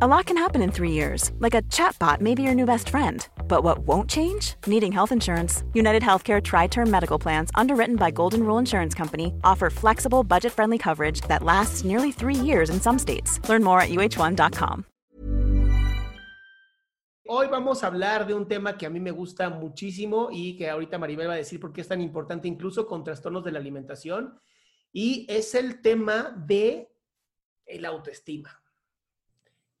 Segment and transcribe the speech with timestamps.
[0.00, 2.88] A lot can happen in three years, like a chatbot may be your new best
[2.88, 3.28] friend.
[3.46, 4.54] But what won't change?
[4.66, 5.64] Needing health insurance.
[5.74, 10.52] United Healthcare Tri Term Medical Plans, underwritten by Golden Rule Insurance Company, offer flexible, budget
[10.52, 13.38] friendly coverage that lasts nearly three years in some states.
[13.50, 14.86] Learn more at uh1.com.
[17.28, 20.70] Hoy vamos a hablar de un tema que a mí me gusta muchísimo y que
[20.70, 23.58] ahorita Maribel va a decir por qué es tan importante, incluso con trastornos de la
[23.58, 24.38] alimentación,
[24.90, 26.88] y es el tema de
[27.66, 28.61] el autoestima.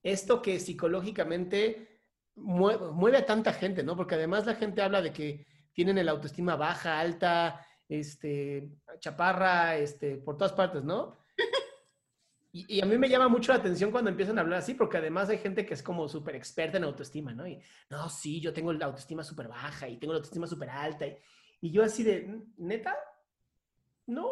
[0.02, 2.00] Esto que psicológicamente
[2.36, 3.96] mueve, mueve, a tanta gente, ¿no?
[3.96, 10.16] Porque además la gente habla de que tienen el autoestima baja, alta, este, chaparra, este,
[10.16, 11.16] por todas partes, ¿no?
[12.54, 14.98] Y, y, a mí me llama mucho la atención cuando empiezan a hablar así, porque
[14.98, 17.46] además hay gente que es como súper experta en autoestima, ¿no?
[17.46, 21.06] Y, no, sí, yo tengo la autoestima súper baja y tengo la autoestima súper alta.
[21.06, 21.16] Y,
[21.62, 22.94] y yo así de, ¿neta?
[24.06, 24.28] No,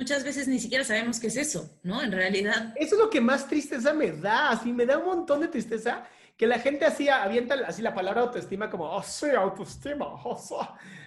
[0.00, 2.02] Muchas veces ni siquiera sabemos qué es eso, ¿no?
[2.02, 2.72] En realidad.
[2.76, 6.08] Eso es lo que más tristeza me da, así me da un montón de tristeza
[6.38, 10.54] que la gente así avienta así la palabra autoestima como, oh, sí, autoestima, oh, sí",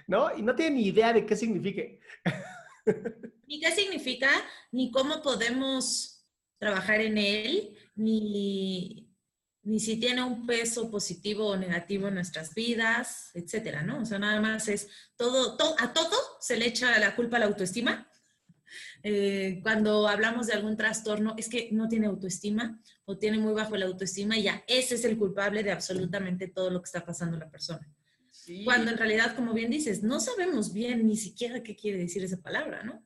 [0.06, 0.38] ¿no?
[0.38, 2.02] Y no tiene ni idea de qué signifique.
[3.48, 4.30] Ni qué significa,
[4.72, 6.26] ni cómo podemos
[6.58, 9.12] trabajar en él, ni,
[9.64, 14.02] ni si tiene un peso positivo o negativo en nuestras vidas, etcétera, ¿no?
[14.02, 17.42] O sea, nada más es todo, todo a todo se le echa la culpa a
[17.42, 18.08] la autoestima
[19.06, 23.76] eh, cuando hablamos de algún trastorno, es que no tiene autoestima o tiene muy bajo
[23.76, 27.38] la autoestima y ya ese es el culpable de absolutamente todo lo que está pasando
[27.38, 27.86] la persona.
[28.32, 28.64] Sí.
[28.64, 32.42] Cuando en realidad, como bien dices, no sabemos bien ni siquiera qué quiere decir esa
[32.42, 33.04] palabra, ¿no?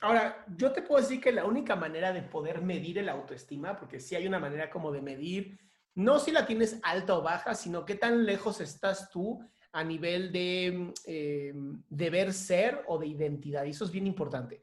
[0.00, 3.98] Ahora, yo te puedo decir que la única manera de poder medir el autoestima, porque
[3.98, 5.58] sí hay una manera como de medir,
[5.94, 9.40] no si la tienes alta o baja, sino qué tan lejos estás tú
[9.72, 11.54] a nivel de eh,
[11.88, 13.64] deber ser o de identidad.
[13.64, 14.62] Y eso es bien importante.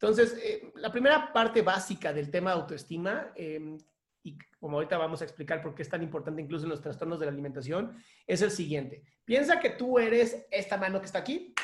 [0.00, 3.76] Entonces, eh, la primera parte básica del tema de autoestima, eh,
[4.22, 7.20] y como ahorita vamos a explicar por qué es tan importante incluso en los trastornos
[7.20, 9.02] de la alimentación, es el siguiente.
[9.26, 11.54] Piensa que tú eres esta mano que está aquí,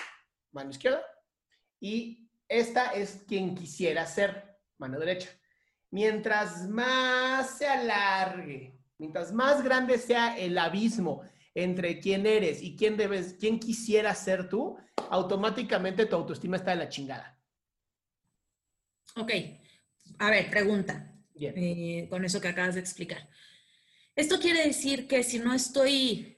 [0.52, 1.02] mano izquierda,
[1.80, 5.30] y esta es quien quisiera ser, mano derecha.
[5.90, 11.22] Mientras más se alargue, mientras más grande sea el abismo
[11.54, 14.76] entre quién eres y quién debes, quién quisiera ser tú,
[15.08, 17.35] automáticamente tu autoestima está de la chingada.
[19.14, 19.32] Ok,
[20.18, 21.12] a ver, pregunta.
[21.38, 23.28] Eh, con eso que acabas de explicar.
[24.14, 26.36] Esto quiere decir que si no estoy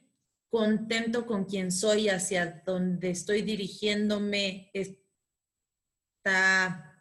[0.50, 4.70] contento con quien soy, hacia donde estoy dirigiéndome,
[6.24, 6.96] ¿está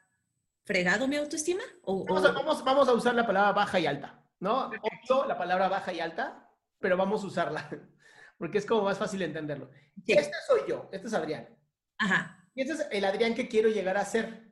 [0.65, 1.63] fregado mi autoestima?
[1.83, 4.67] ¿O, vamos, a, vamos, vamos, a, usar la palabra baja y alta, ¿no?
[4.67, 7.69] Obvio la palabra baja y alta, pero vamos a usarla,
[8.37, 9.71] porque es como más fácil entenderlo.
[10.05, 10.13] Sí.
[10.13, 11.49] Este soy yo, este es Adrián.
[11.97, 12.47] Ajá.
[12.53, 14.46] Y este es el Adrián que quiero llegar a ser.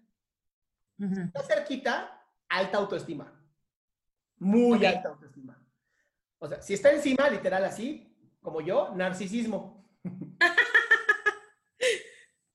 [0.98, 1.28] Uh -huh.
[1.28, 3.32] Está cerquita, alta autoestima.
[4.38, 4.96] Muy okay.
[4.96, 5.62] alta autoestima.
[6.40, 9.90] O sea, si está encima, literal así, como yo, narcisismo.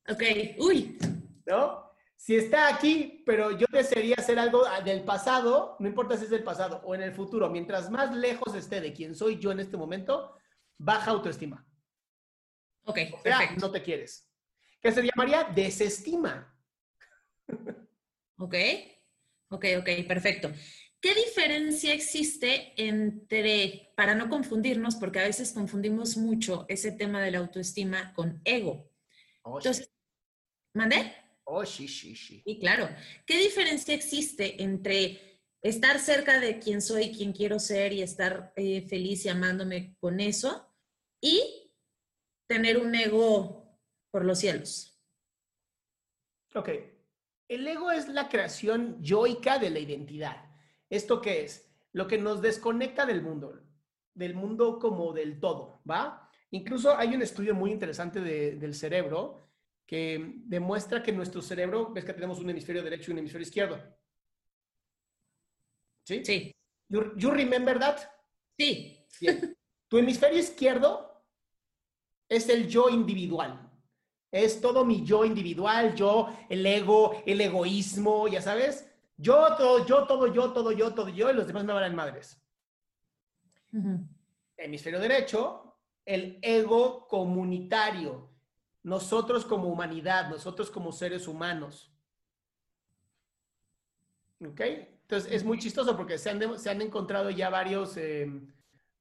[0.08, 0.22] ok,
[0.58, 0.98] uy.
[1.46, 1.90] ¿No?
[2.16, 6.44] Si está aquí, pero yo desearía hacer algo del pasado, no importa si es del
[6.44, 9.78] pasado o en el futuro, mientras más lejos esté de quien soy yo en este
[9.78, 10.36] momento,
[10.78, 11.66] baja autoestima.
[12.84, 13.66] Ok, o sea, perfecto.
[13.66, 14.30] no te quieres.
[14.80, 16.54] ¿Qué se llamaría desestima?
[18.40, 18.54] Ok,
[19.50, 20.50] ok, ok, perfecto.
[20.98, 27.32] ¿Qué diferencia existe entre, para no confundirnos, porque a veces confundimos mucho ese tema de
[27.32, 28.90] la autoestima con ego?
[29.42, 29.92] Oh, Entonces, sí.
[30.74, 31.14] ¿mandé?
[31.44, 32.42] Oh, sí, sí, sí.
[32.46, 32.88] Y claro,
[33.26, 38.86] ¿qué diferencia existe entre estar cerca de quien soy, quien quiero ser y estar eh,
[38.88, 40.74] feliz y amándome con eso
[41.20, 41.74] y
[42.48, 43.78] tener un ego
[44.10, 44.98] por los cielos?
[46.54, 46.70] Ok,
[47.50, 50.36] el ego es la creación yoica de la identidad.
[50.88, 51.68] ¿Esto qué es?
[51.92, 53.60] Lo que nos desconecta del mundo,
[54.14, 56.30] del mundo como del todo, ¿va?
[56.52, 59.48] Incluso hay un estudio muy interesante de, del cerebro
[59.84, 63.82] que demuestra que nuestro cerebro, ves que tenemos un hemisferio derecho y un hemisferio izquierdo.
[66.04, 66.24] ¿Sí?
[66.24, 66.54] Sí.
[66.88, 67.98] You, you remember that?
[68.56, 69.04] Sí.
[69.20, 69.56] Bien.
[69.88, 71.24] Tu hemisferio izquierdo
[72.28, 73.69] es el yo individual.
[74.32, 78.88] Es todo mi yo individual, yo, el ego, el egoísmo, ya sabes.
[79.16, 82.40] Yo, todo, yo, todo, yo, todo, yo, todo yo, y los demás me van madres.
[83.72, 84.06] Ujú.
[84.56, 88.30] Hemisferio derecho, el ego comunitario.
[88.82, 91.92] Nosotros como humanidad, nosotros como seres humanos.
[94.44, 94.60] ¿Ok?
[94.60, 98.30] Entonces es muy chistoso porque se han, se han encontrado ya varios, eh,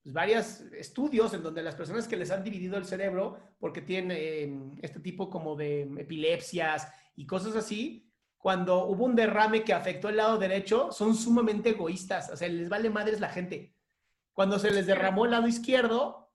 [0.09, 4.17] pues, varios estudios en donde las personas que les han dividido el cerebro porque tienen
[4.17, 10.09] eh, este tipo como de epilepsias y cosas así, cuando hubo un derrame que afectó
[10.09, 13.75] el lado derecho, son sumamente egoístas, o sea, les vale madres la gente.
[14.33, 16.31] Cuando se les derramó el lado izquierdo,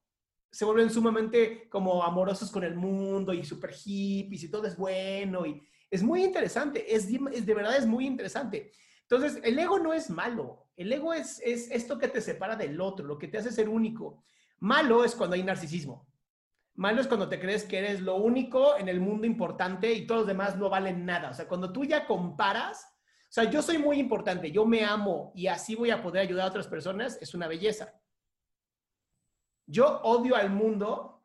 [0.50, 5.46] se vuelven sumamente como amorosos con el mundo y super hippies y todo es bueno
[5.46, 5.60] y
[5.90, 8.70] es muy interesante, es, es de verdad es muy interesante.
[9.02, 12.80] Entonces, el ego no es malo, el ego es, es esto que te separa del
[12.80, 14.24] otro, lo que te hace ser único.
[14.60, 16.06] Malo es cuando hay narcisismo.
[16.74, 20.22] Malo es cuando te crees que eres lo único en el mundo importante y todos
[20.22, 21.30] los demás no valen nada.
[21.30, 22.84] O sea, cuando tú ya comparas,
[23.28, 26.46] o sea, yo soy muy importante, yo me amo y así voy a poder ayudar
[26.46, 27.94] a otras personas, es una belleza.
[29.66, 31.24] Yo odio al mundo,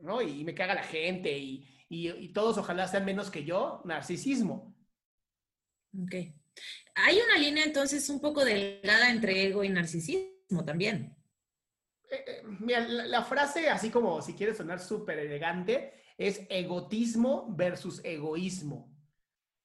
[0.00, 0.20] ¿no?
[0.22, 4.74] Y me caga la gente y, y- y todos ojalá sean menos que yo, narcisismo.
[6.02, 6.14] Ok.
[6.94, 11.16] Hay una línea entonces un poco delgada entre ego y narcisismo también.
[12.10, 17.46] Eh, eh, mira, la, la frase, así como si quieres sonar súper elegante, es egotismo
[17.56, 18.94] versus egoísmo.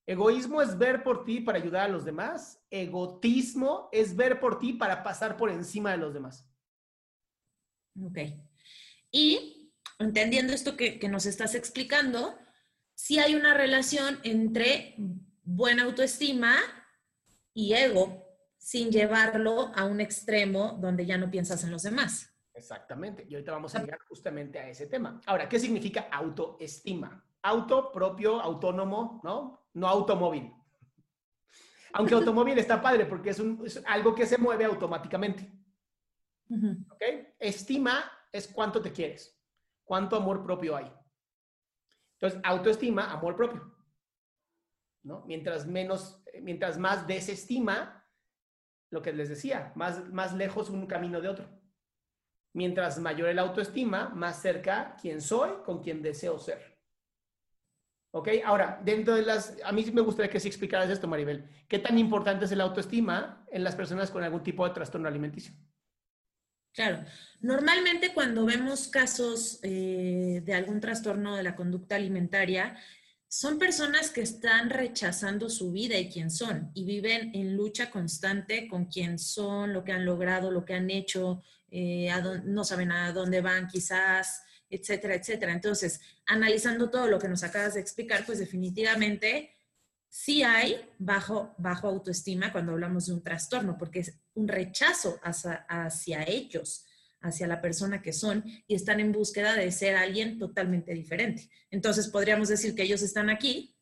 [0.08, 2.66] Egoísmo es ver por ti para ayudar a los demás.
[2.72, 6.50] Egotismo es ver por ti para pasar por encima de los demás.
[8.04, 8.18] Ok.
[9.12, 12.40] Y entendiendo esto que, que nos estás explicando,
[12.96, 14.96] sí hay una relación entre
[15.44, 16.58] buena autoestima
[17.60, 18.26] y ego,
[18.58, 22.34] sin llevarlo a un extremo donde ya no piensas en los demás.
[22.54, 23.26] Exactamente.
[23.28, 25.20] Y ahorita vamos a llegar justamente a ese tema.
[25.26, 27.26] Ahora, ¿qué significa autoestima?
[27.42, 29.68] Auto, propio, autónomo, ¿no?
[29.74, 30.54] No automóvil.
[31.94, 35.52] Aunque automóvil está padre porque es, un- es algo que se mueve automáticamente.
[36.50, 36.78] Ujú.
[36.92, 37.02] ¿Ok?
[37.40, 39.38] Estima es cuánto te quieres,
[39.84, 40.92] cuánto amor propio hay.
[42.14, 43.76] Entonces, autoestima, amor propio.
[45.04, 45.24] ¿No?
[45.26, 48.08] Mientras menos, mientras más desestima,
[48.92, 51.48] lo que les decía, más, más lejos un camino de otro.
[52.54, 56.80] Mientras mayor el autoestima, más cerca quién soy con quien deseo ser.
[58.12, 58.30] ¿Ok?
[58.44, 59.56] Ahora, dentro de las...
[59.64, 61.48] A mí sí me gustaría que sí explicaras esto, Maribel.
[61.68, 65.54] ¿Qué tan importante es el autoestima en las personas con algún tipo de trastorno alimenticio?
[66.74, 67.04] Claro.
[67.42, 72.78] Normalmente cuando vemos casos eh, de algún trastorno de la conducta alimentaria,
[73.32, 78.68] son personas que están rechazando su vida y quién son y viven en lucha constante
[78.68, 82.12] con quién son, lo que han logrado, lo que han hecho, eh,
[82.46, 85.54] no saben a dónde van quizás, etcétera, etcétera.
[85.54, 89.54] Entonces, analizando todo lo que nos acabas de explicar, pues definitivamente
[90.10, 96.24] sí hay bajo, bajo autoestima cuando hablamos de un trastorno, porque es un rechazo hacia
[96.24, 96.88] ellos,
[97.22, 101.50] hacia la persona que son, y están en búsqueda de ser alguien totalmente diferente.
[101.70, 103.76] Entonces podríamos decir que ellos están aquí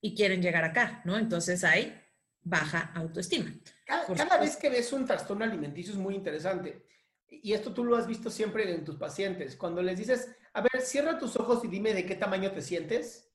[0.00, 1.18] y quieren llegar acá, ¿no?
[1.18, 2.00] Entonces hay
[2.42, 3.52] baja autoestima.
[3.86, 6.84] Cada, vez que ves un trastorno alimenticio es muy interesante.
[7.30, 9.56] Y esto tú lo has visto siempre en tus pacientes.
[9.56, 13.30] Cuando les dices, a ver, cierra tus ojos y dime de qué tamaño te sientes,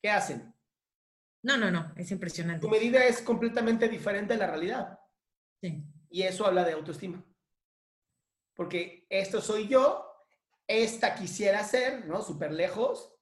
[0.00, 0.54] ¿qué hacen?
[1.42, 2.60] No, no, no, es impresionante.
[2.60, 4.98] Tu medida es completamente diferente a la realidad.
[5.60, 5.84] Sí.
[6.10, 7.24] Y eso habla de autoestima.
[8.54, 10.04] Porque esto soy yo,
[10.66, 12.20] esta quisiera ser, ¿no?
[12.20, 13.14] Súper lejos.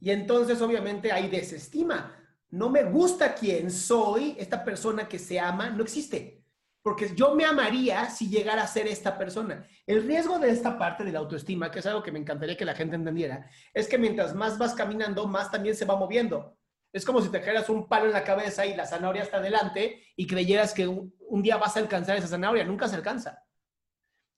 [0.00, 2.18] Y entonces obviamente hay desestima.
[2.50, 6.44] No me gusta quién soy, esta persona que se ama, no existe.
[6.82, 9.64] Porque yo me amaría si llegara a ser esta persona.
[9.86, 12.64] El riesgo de esta parte de la autoestima, que es algo que me encantaría que
[12.64, 16.58] la gente entendiera, es que mientras más vas caminando, más también se va moviendo.
[16.92, 20.04] Es como si te cayeras un palo en la cabeza y la zanahoria está adelante
[20.14, 22.64] y creyeras que un, día vas a alcanzar esa zanahoria.
[22.64, 23.42] Nunca se alcanza.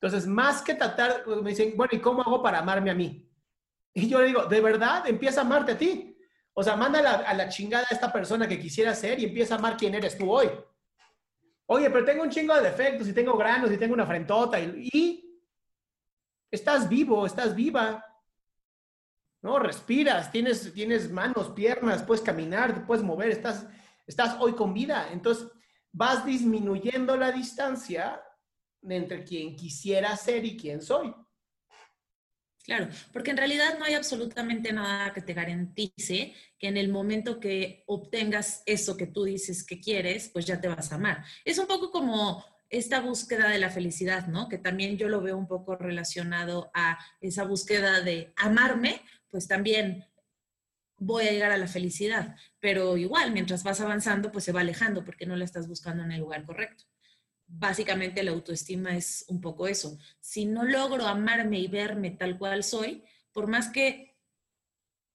[0.00, 3.28] Entonces, más que tratar, me dicen, bueno, ¿y cómo hago para amarme a mí?
[3.92, 5.06] Y yo le digo, ¿de verdad?
[5.08, 6.16] Empieza a amarte a ti.
[6.52, 9.24] O sea, manda a la, a la chingada a esta persona que quisiera ser y
[9.24, 10.48] empieza a amar quién eres tú hoy.
[11.66, 14.88] Oye, pero tengo un chingo de defectos y tengo granos y tengo una frentota y,
[14.92, 15.40] y
[16.50, 18.04] estás vivo, estás viva.
[19.44, 19.58] ¿No?
[19.58, 23.66] Respiras, tienes, tienes manos, piernas, puedes caminar, puedes mover, estás,
[24.06, 25.10] estás hoy con vida.
[25.12, 25.46] Entonces,
[25.92, 28.22] vas disminuyendo la distancia
[28.82, 31.14] entre quien quisiera ser y quién soy.
[32.64, 37.38] Claro, porque en realidad no hay absolutamente nada que te garantice que en el momento
[37.38, 41.22] que obtengas eso que tú dices que quieres, pues ya te vas a amar.
[41.44, 44.48] Es un poco como esta búsqueda de la felicidad, ¿no?
[44.48, 49.02] Que también yo lo veo un poco relacionado a esa búsqueda de amarme,
[49.34, 50.06] pues también
[50.96, 55.04] voy a llegar a la felicidad, pero igual, mientras vas avanzando, pues se va alejando
[55.04, 56.84] porque no la estás buscando en el lugar correcto
[57.46, 59.98] básicamente la autoestima es un poco eso.
[60.20, 64.16] Si no logro amarme y verme tal cual soy, por más que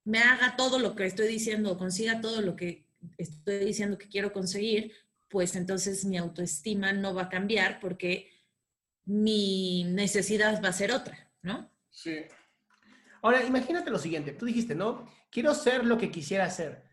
[0.04, 4.10] me haga todo lo que estoy diciendo o consiga todo lo que estoy diciendo que
[4.10, 4.94] quiero conseguir,
[5.28, 8.32] pues entonces mi autoestima no va a cambiar porque
[9.06, 11.72] mi necesidad va a ser otra, ¿no?
[11.90, 12.26] Sí.
[13.22, 15.08] Ahora, imagínate lo siguiente, tú dijiste, ¿no?
[15.30, 16.84] Quiero ser lo que quisiera ser,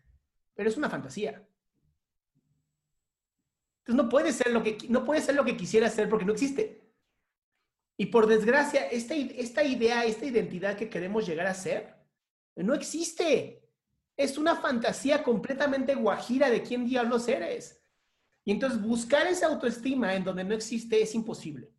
[0.53, 1.47] pero es una fantasía.
[3.79, 6.91] Entonces no puede ser lo que, no ser lo que quisiera ser porque no existe.
[7.95, 11.95] Y por desgracia, esta, esta idea, esta identidad que queremos llegar a ser,
[12.55, 13.63] no existe.
[14.17, 17.81] Es una fantasía completamente guajira de quién diablos eres.
[18.43, 21.71] Y entonces buscar esa autoestima en donde no existe es imposible.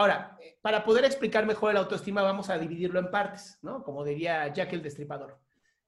[0.00, 3.84] Ahora, para poder explicar mejor la autoestima, vamos a dividirlo en partes, ¿no?
[3.84, 5.38] Como diría Jack el Destripador.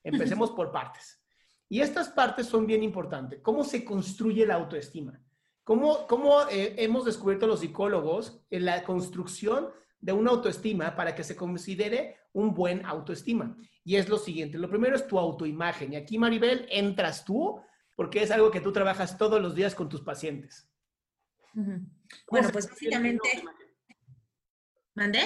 [0.04, 1.25] Empecemos por partes.
[1.66, 3.40] Y estas partes son bien importantes.
[3.40, 5.19] ¿Cómo se construye la autoestima?
[5.64, 11.25] ¿Cómo, cómo eh, hemos descubierto los psicólogos en la construcción de una autoestima para que
[11.25, 13.57] se considere un buen autoestima?
[13.83, 15.95] Y es lo siguiente, lo primero es tu autoimagen.
[15.95, 17.62] Y aquí, Maribel, entras tú
[17.97, 20.69] porque es algo que tú trabajas todos los días con tus pacientes.
[21.54, 23.42] Bueno, pues básicamente...
[24.94, 25.22] ¿Mandé?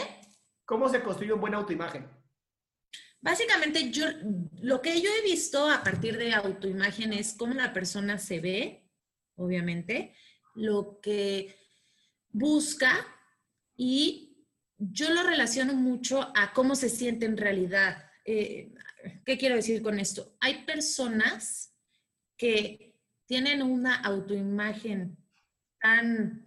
[0.64, 2.08] ¿Cómo se construye un buen autoimagen?
[3.20, 4.06] Básicamente, yo,
[4.60, 8.88] lo que yo he visto a partir de autoimagen es cómo la persona se ve,
[9.36, 10.14] obviamente,
[10.54, 11.56] lo que
[12.28, 13.06] busca
[13.76, 14.46] y
[14.78, 18.10] yo lo relaciono mucho a cómo se siente en realidad.
[18.24, 18.72] Eh,
[19.24, 20.36] ¿Qué quiero decir con esto?
[20.40, 21.74] Hay personas
[22.36, 22.96] que
[23.26, 25.16] tienen una autoimagen
[25.80, 26.45] tan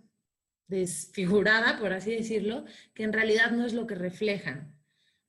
[0.69, 4.73] desfigurada, por así decirlo, que en realidad no es lo que reflejan.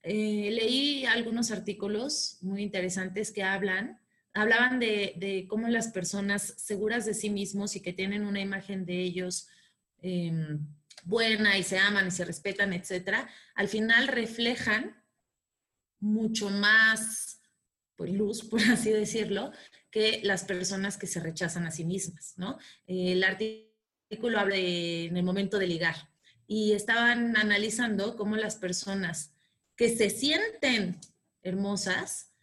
[0.03, 4.01] Eh, leí algunos artículos muy interesantes que hablan
[4.33, 9.01] hablaban de, cómo las personas seguras de sí mismos y que tienen una imagen de
[9.01, 9.47] ellos
[10.01, 10.65] em,
[11.03, 15.03] buena y se aman y se respetan, etcétera, al final reflejan
[15.99, 17.41] mucho más
[17.95, 19.51] pues, luz, por así decirlo,
[19.89, 22.57] que las personas que se rechazan a sí mismas, ¿no?
[22.85, 23.70] El artículo
[24.37, 25.95] habla en el momento de ligar
[26.47, 29.33] y estaban analizando cómo las personas
[29.75, 30.99] que se sienten
[31.43, 32.33] hermosas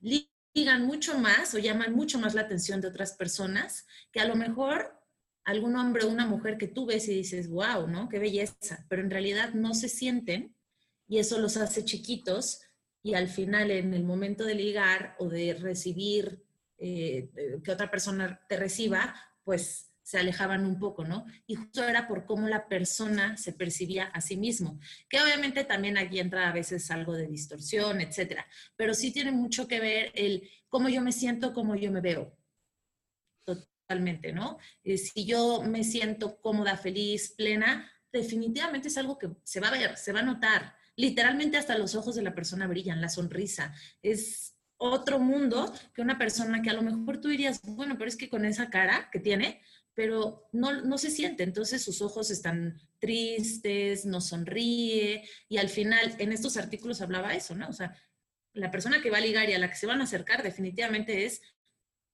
[0.00, 4.34] digan mucho más o llaman mucho más la atención de otras personas que a lo
[4.34, 4.98] mejor
[5.44, 8.08] algún hombre o una mujer que tú ves y dices, wow, ¿no?
[8.08, 10.54] Qué belleza, pero en realidad no se sienten
[11.06, 12.60] y eso los hace chiquitos
[13.02, 16.44] y al final en el momento de ligar o de recibir,
[16.78, 17.30] eh,
[17.64, 19.14] que otra persona te reciba,
[19.44, 21.26] pues se alejaban un poco, ¿no?
[21.46, 25.98] Y justo era por cómo la persona se percibía a sí mismo, que obviamente también
[25.98, 30.48] aquí entra a veces algo de distorsión, etcétera, pero sí tiene mucho que ver el
[30.70, 32.34] cómo yo me siento, cómo yo me veo.
[33.44, 34.56] Totalmente, ¿no?
[34.82, 39.72] Eh, si yo me siento cómoda, feliz, plena, definitivamente es algo que se va a
[39.72, 40.74] ver, se va a notar.
[40.96, 43.74] Literalmente hasta los ojos de la persona brillan, la sonrisa.
[44.00, 48.16] Es otro mundo que una persona que a lo mejor tú dirías, bueno, pero es
[48.16, 49.60] que con esa cara que tiene,
[49.98, 51.42] pero no, no se siente.
[51.42, 57.56] Entonces sus ojos están tristes, no sonríe y al final en estos artículos hablaba eso,
[57.56, 57.68] ¿no?
[57.68, 57.96] O sea,
[58.52, 61.24] la persona que va a ligar y a la que se van a acercar definitivamente
[61.24, 61.42] es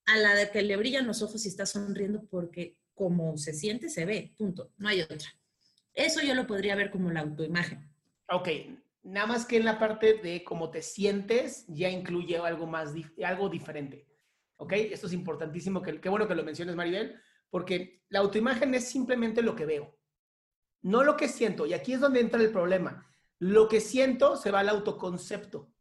[0.06, 3.90] a la de que le brillan los ojos y está sonriendo porque como se siente,
[3.90, 5.28] se ve, punto, no hay otra.
[5.92, 7.86] Eso yo lo podría ver como la autoimagen.
[8.30, 8.48] Ok,
[9.02, 13.50] nada más que en la parte de cómo te sientes ya incluye algo más, algo
[13.50, 14.06] diferente.
[14.56, 14.72] ¿Ok?
[14.72, 17.20] Esto es importantísimo, que, qué bueno que lo menciones, Maribel,
[17.54, 19.96] porque la autoimagen es simplemente lo que veo,
[20.82, 21.66] no lo que siento.
[21.66, 23.06] Y aquí es donde entra el problema.
[23.38, 25.72] Lo que siento se va al autoconcepto.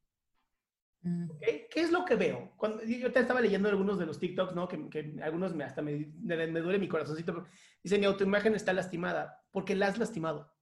[1.02, 1.32] Mm.
[1.42, 2.54] ¿Qué es lo que veo?
[2.58, 4.68] Cuando, yo te estaba leyendo algunos de los TikToks, ¿no?
[4.68, 7.48] Que, algunos me, hasta me, me, duele mi corazoncito.
[7.82, 10.54] Dice, mi autoimagen está lastimada porque la has lastimado.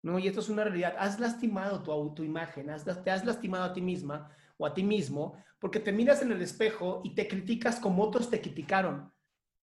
[0.00, 0.20] ¿No?
[0.20, 0.94] Y esto es una realidad.
[0.96, 5.42] Has lastimado tu autoimagen, has, te has lastimado a ti misma o a ti mismo
[5.58, 9.12] porque te miras en el espejo y te criticas como otros te criticaron.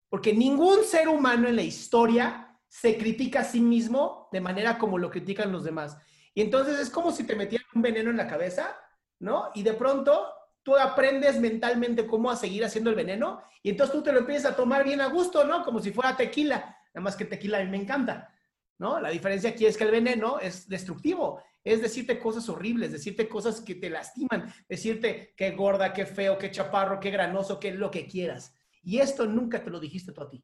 [0.09, 4.97] Porque ningún ser humano en la historia se critica a sí mismo de manera como
[4.97, 5.97] lo critican los demás.
[6.33, 8.77] Y entonces es como si te metieran un veneno en la cabeza,
[9.19, 9.49] ¿no?
[9.55, 10.27] Y de pronto
[10.63, 14.51] tú aprendes mentalmente cómo a seguir haciendo el veneno y entonces tú te lo empiezas
[14.51, 15.63] a tomar bien a gusto, ¿no?
[15.63, 16.77] Como si fuera tequila.
[16.93, 18.33] Nada más que tequila a mí me encanta,
[18.77, 18.99] ¿no?
[18.99, 21.41] La diferencia aquí es que el veneno es destructivo.
[21.63, 26.49] es decirte cosas horribles, decirte cosas que te lastiman, decirte que gorda, qué feo, qué
[26.49, 28.56] chaparro, qué granoso, qué lo que quieras.
[28.88, 30.41] Y esto nunca te lo dijiste tú a ti.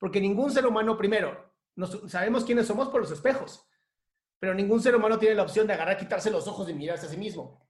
[0.00, 1.54] Porque ningún ser humano, primero,
[2.08, 3.64] sabemos quiénes somos por los espejos,
[4.40, 7.10] pero ningún ser humano tiene la opción de agarrar, quitarse los ojos y mirarse a
[7.10, 7.64] sí mismo.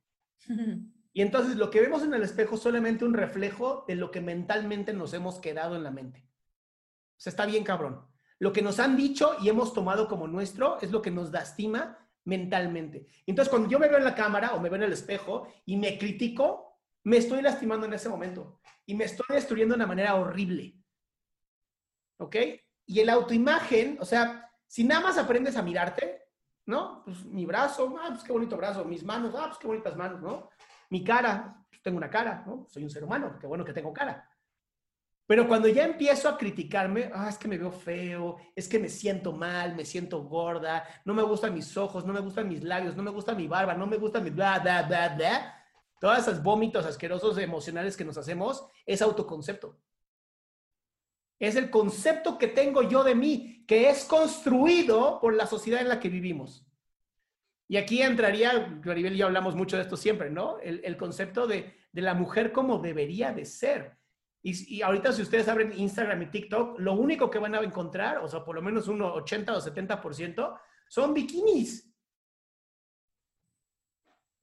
[1.14, 4.23] Y entonces lo que vemos en el espejo es solamente un reflejo de lo que
[4.23, 6.21] mentalmente nos hemos quedado en la mente.
[6.21, 8.06] O sea, está bien cabrón.
[8.38, 11.99] Lo que nos han dicho y hemos tomado como nuestro es lo que nos lastima
[12.25, 13.06] mentalmente.
[13.26, 15.76] Entonces, cuando yo me veo en la cámara o me veo en el espejo y
[15.76, 20.14] me critico, me estoy lastimando en ese momento y me estoy destruyendo de una manera
[20.16, 20.74] horrible.
[22.18, 22.36] ¿Ok?
[22.86, 26.22] Y el autoimagen, o sea, si nada más aprendes a mirarte,
[26.66, 27.02] ¿no?
[27.04, 30.20] Pues mi brazo, ah, pues qué bonito brazo, mis manos, ah, pues qué bonitas manos,
[30.20, 30.50] ¿no?
[30.90, 32.66] Mi cara, pues tengo una cara, ¿no?
[32.68, 34.28] Soy un ser humano, qué bueno que tengo cara.
[35.26, 38.88] Pero cuando ya empiezo a criticarme, ah, es que me veo feo, es que me
[38.88, 42.96] siento mal, me siento gorda, no me gustan mis ojos, no me gustan mis labios,
[42.96, 45.62] no me gusta mi barba, no me gusta mi bla, bla, bla, bla.
[46.02, 49.80] Todas esas vómitos asquerosos emocionales que nos hacemos es autoconcepto.
[51.38, 55.88] Es el concepto que tengo yo de mí, que es construido por la sociedad en
[55.88, 56.66] la que vivimos.
[57.68, 60.59] Y aquí entraría, Claribel y yo hablamos mucho de esto siempre, ¿no?
[60.59, 64.02] El, concepto de, de la mujer como debería de ser
[64.44, 68.28] y, ahorita si ustedes abren Instagram y TikTok, lo único que van a encontrar, o
[68.28, 71.88] sea, por lo menos un 80 o 70%, son bikinis.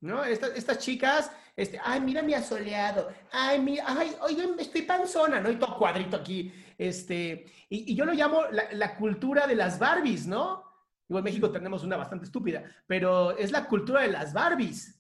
[0.01, 0.23] ¿No?
[0.23, 5.51] Estas, estas chicas, este, ay, mira mi asoleado, ay, mi, ay, oye, estoy panzona, ¿no?
[5.51, 10.25] Y todo cuadrito aquí, este, y, yo lo llamo la, la, cultura de las Barbies,
[10.25, 10.63] ¿no?
[11.09, 14.99] Igual en México tenemos una bastante estúpida, pero es la cultura de las Barbies.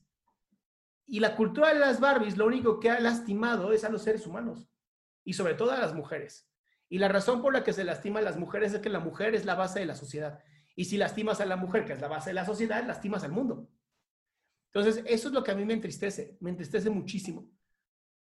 [1.07, 4.27] Y la cultura de las Barbies lo único que ha lastimado es a los seres
[4.27, 4.67] humanos
[5.23, 6.47] y sobre todo a las mujeres.
[6.89, 9.33] Y la razón por la que se lastima a las mujeres es que la mujer
[9.33, 10.39] es la base de la sociedad.
[10.75, 13.31] Y si lastimas a la mujer, que es la base de la sociedad, lastimas al
[13.31, 13.69] mundo.
[14.73, 17.49] Entonces, eso es lo que a mí me entristece, me entristece muchísimo.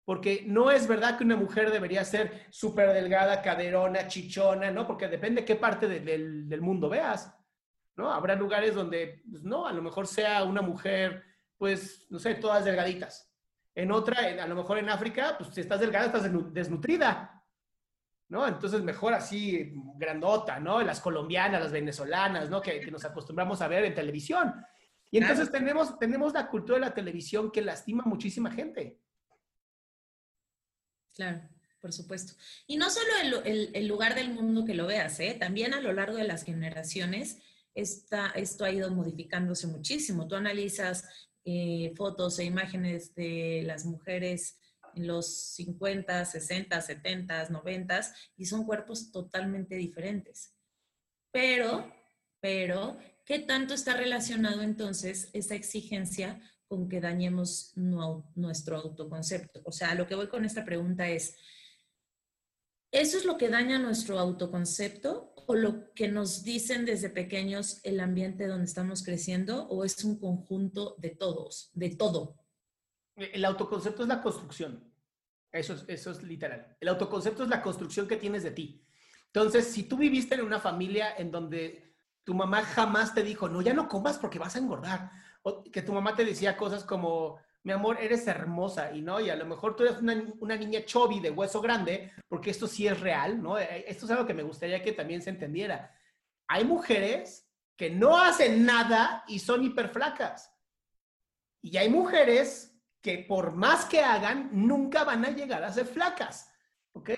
[0.03, 4.87] Porque no es verdad que una mujer debería ser súper delgada, caderona, chichona, ¿no?
[4.87, 7.31] Porque depende qué parte del, mundo veas,
[7.95, 8.11] ¿no?
[8.11, 11.23] Habrá lugares donde, pues, no, a lo mejor sea una mujer,
[11.57, 13.31] pues, no sé, todas delgaditas.
[13.75, 17.39] En otra, a lo mejor en África, pues si estás delgada, estás desnutrida,
[18.29, 18.47] ¿no?
[18.47, 20.81] Entonces mejor así, grandota, ¿no?
[20.81, 22.61] Las colombianas, las venezolanas, ¿no?
[22.61, 24.53] Que, nos acostumbramos a ver en televisión.
[25.11, 28.99] Y entonces tenemos, tenemos la cultura de la televisión que lastima a muchísima gente.
[31.15, 31.41] Claro,
[31.81, 32.33] por supuesto.
[32.67, 35.35] Y no solo el, el, lugar del mundo que lo veas, ¿eh?
[35.39, 37.39] También a lo largo de las generaciones,
[37.73, 40.27] esta, esto ha ido modificándose muchísimo.
[40.27, 41.05] Tú analizas
[41.45, 44.59] eh, fotos e imágenes de las mujeres
[44.95, 48.01] en los 50, 60, 70, 90
[48.37, 50.53] y son cuerpos totalmente diferentes.
[51.31, 51.91] Pero,
[52.39, 52.97] pero,
[53.29, 59.61] ¿qué tanto está relacionado entonces esa exigencia con que dañemos nuestro autoconcepto?
[59.65, 61.37] O sea, lo que voy con esta pregunta es,
[62.91, 67.99] ¿eso es lo que daña nuestro autoconcepto o lo que nos dicen desde pequeños el
[67.99, 72.35] ambiente donde estamos creciendo o es un conjunto de todos, de todo?
[73.15, 74.91] El autoconcepto es la construcción.
[75.51, 76.75] Eso es, eso es literal.
[76.79, 78.83] El autoconcepto es la construcción que tienes de ti.
[79.27, 81.88] Entonces, si tú viviste en una familia en donde
[82.29, 85.09] tu mamá jamás te dijo, no, ya no comas porque vas a engordar,
[85.41, 89.31] o que tu mamá te decía cosas como, mi amor, eres hermosa y no, y
[89.31, 92.99] a lo mejor tú eres una, niña chovi de hueso grande, porque esto sí es
[92.99, 93.57] real, ¿no?
[93.57, 95.91] Eh, esto es algo que me gustaría que también se entendiera.
[96.47, 100.53] Hay mujeres que no hacen nada y son hiperflacas.
[101.63, 106.53] Y hay mujeres que por más que hagan, nunca van a llegar a ser flacas,
[106.91, 107.09] ¿ok?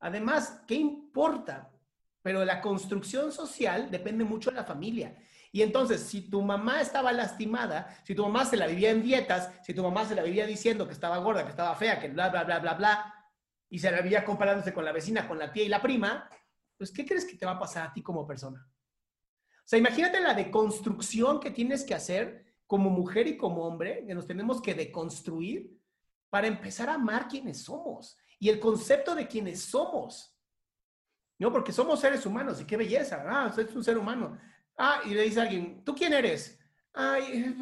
[0.00, 1.72] Además, ¿qué importa?
[2.22, 5.16] Pero la construcción social depende mucho de la familia.
[5.52, 9.50] Y entonces, si tu mamá estaba lastimada, si tu mamá se la vivía en dietas,
[9.64, 12.28] si tu mamá se la vivía diciendo que estaba gorda, que estaba fea, que bla,
[12.28, 13.14] bla, bla, bla, bla,
[13.68, 16.28] y se la vivía comparándose con la vecina, con la tía y la prima,
[16.76, 18.66] pues, ¿qué crees que te va a pasar a ti como persona?
[18.68, 24.14] O sea, imagínate la deconstrucción que tienes que hacer como mujer y como hombre, que
[24.14, 25.76] nos tenemos que deconstruir
[26.28, 30.36] para empezar a amar quienes somos y el concepto de quienes somos.
[31.40, 33.24] No, porque somos seres humanos y qué belleza.
[33.26, 34.38] Ah, es un ser humano.
[34.76, 36.60] Ah, y le dice a alguien, ¿tú quién eres?
[36.92, 37.56] Ay,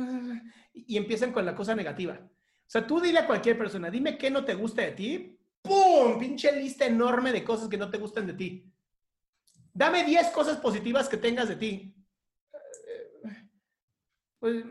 [0.75, 2.19] y empiezan con la cosa negativa.
[2.21, 5.39] O sea, tú dile a cualquier persona, dime qué no te gusta de ti.
[5.63, 6.19] ¡Pum!
[6.19, 8.69] Pinche lista enorme de cosas que no te gustan de ti.
[9.73, 11.95] Dame 10 cosas positivas que tengas de ti.
[14.41, 14.65] Pues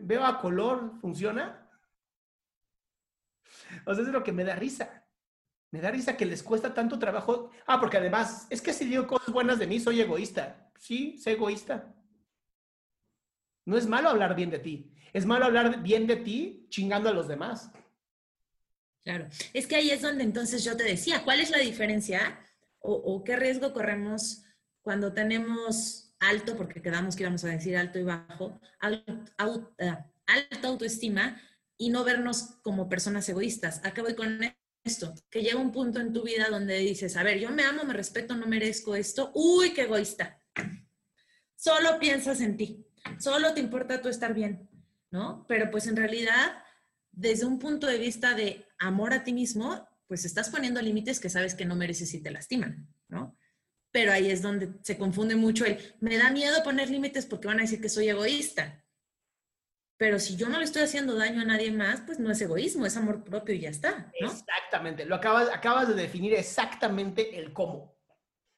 [0.00, 1.68] veo a color, ¿funciona?
[3.86, 5.03] O sea, es lo que me da risa.
[5.74, 7.50] Me da risa que les cuesta tanto trabajo.
[7.66, 11.32] Ah, porque además, es que si digo cosas buenas de mí, soy egoísta sí, sé
[11.32, 11.94] egoísta.
[13.64, 14.92] No es malo hablar bien de ti.
[15.14, 17.70] Es malo hablar bien de ti chingando a los demás.
[19.02, 19.28] Claro.
[19.54, 22.38] Es que ahí es donde entonces yo te decía, ¿cuál es la diferencia
[22.80, 24.44] o, qué riesgo corremos
[24.82, 28.60] cuando tenemos alto, porque quedamos que íbamos a decir alto y bajo,
[29.78, 31.40] eh, alta autoestima
[31.78, 33.80] y no vernos como personas egoístas?
[33.84, 34.38] Acabo voy con
[34.84, 37.84] esto, que llega un punto en tu vida donde dices, a ver, yo me amo,
[37.84, 39.32] me respeto, no merezco esto.
[39.34, 40.40] Uy, qué egoísta.
[41.56, 42.86] Solo piensas en ti,
[43.18, 44.68] solo te importa tú estar bien,
[45.10, 45.46] ¿no?
[45.48, 46.62] Pero pues en realidad,
[47.10, 51.30] desde un punto de vista de amor a ti mismo, pues estás poniendo límites que
[51.30, 53.38] sabes que no mereces y te lastiman, ¿no?
[53.90, 57.60] Pero ahí es donde se confunde mucho el, me da miedo poner límites porque van
[57.60, 58.83] a decir que soy egoísta.
[59.96, 62.84] Pero si yo no le estoy haciendo daño a nadie más, pues no es egoísmo,
[62.84, 64.10] es amor propio y ya está.
[64.14, 67.94] Exactamente, lo acabas, acabas de definir exactamente el cómo.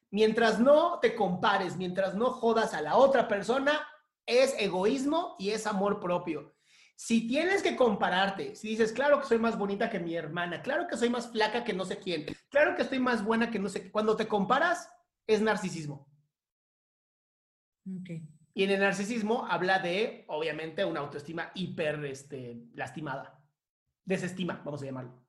[0.09, 3.87] Mientras no te compares, mientras no jodas a la otra persona,
[4.25, 6.55] es egoísmo y es amor propio.
[6.95, 10.87] Si tienes que compararte, si dices, claro que soy más bonita que mi hermana, claro
[10.87, 13.69] que soy más flaca que no sé quién, claro que estoy más buena que no
[13.69, 14.89] sé qué, cuando te comparas,
[15.27, 16.09] es narcisismo.
[18.01, 18.27] Okay.
[18.57, 23.39] Y en el narcisismo habla de, obviamente, una autoestima hiper este, lastimada.
[24.03, 25.23] Desestima, vamos a llamarlo.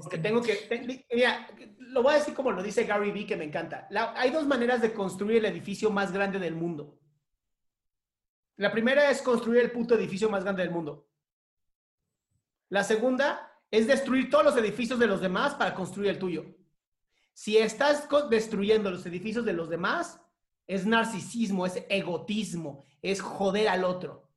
[0.00, 3.42] Porque tengo que, mira, lo voy a decir como lo dice Gary Vee, que me
[3.42, 3.88] encanta.
[4.14, 7.00] hay dos maneras de construir el edificio más grande del mundo.
[8.58, 11.08] La primera es construir el puto edificio más grande del mundo.
[12.68, 16.46] La segunda es destruir todos los edificios de los demás para construir el tuyo.
[17.32, 20.23] Si estás destruyendo los edificios de los demás,
[20.66, 24.28] es narcisismo, es egotismo, es joder al otro.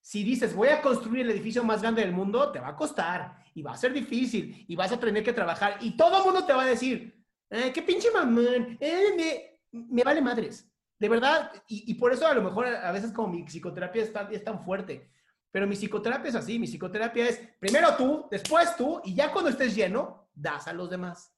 [0.00, 3.44] Si dices, voy a construir el edificio más grande del mundo, te va a costar
[3.54, 6.44] y va a ser difícil y vas a tener que trabajar y todo el mundo
[6.44, 10.70] te va a decir, eh, qué pinche mamón, eh, me, vale madres.
[10.98, 14.32] De verdad, y, por eso a lo mejor a veces como mi psicoterapia es tan,
[14.34, 15.08] es tan fuerte,
[15.50, 19.50] pero mi psicoterapia es así, mi psicoterapia es primero tú, después tú, y ya cuando
[19.50, 21.32] estés lleno, das a los demás.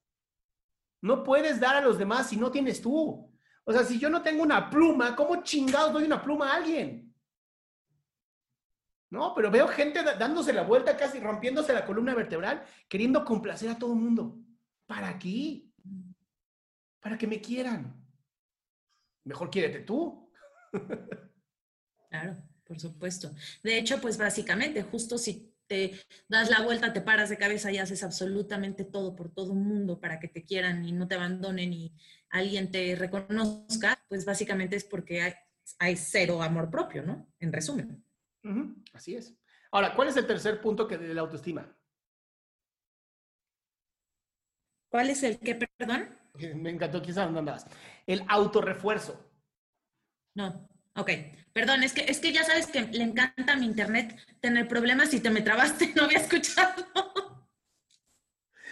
[1.02, 3.29] No puedes dar a los demás si no tienes tú.
[3.64, 7.14] O sea, si yo no tengo una pluma, ¿cómo chingados doy una pluma a alguien?
[9.10, 13.78] No, pero veo gente dándose la vuelta casi, rompiéndose la columna vertebral, queriendo complacer a
[13.78, 14.38] todo el mundo.
[14.86, 15.64] ¿Para qué?
[17.00, 18.00] Para que me quieran.
[19.24, 20.30] Mejor quiérete tú.
[22.08, 23.30] Claro, por supuesto.
[23.62, 25.92] De hecho, pues básicamente, justo si te
[26.28, 30.00] das la vuelta, te paras de cabeza y haces absolutamente todo por todo el mundo
[30.00, 31.94] para que te quieran y no te abandonen y
[32.30, 35.34] alguien te reconozca, pues básicamente es porque
[35.78, 37.32] hay, cero amor propio, ¿no?
[37.38, 38.04] En resumen.
[38.92, 39.34] Así es.
[39.72, 41.76] Ahora, ¿cuál es el tercer punto que de la autoestima?
[44.90, 46.08] ¿Cuál es el qué, perdón?
[46.56, 47.66] Me encantó, ¿quién sabe dónde andabas?
[48.06, 49.30] El autorrefuerzo.
[50.34, 51.10] No, ok.
[51.52, 55.12] Perdón, es que, es que ya sabes que le encanta a mi internet tener problemas
[55.14, 56.86] y te me trabaste, no había escuchado.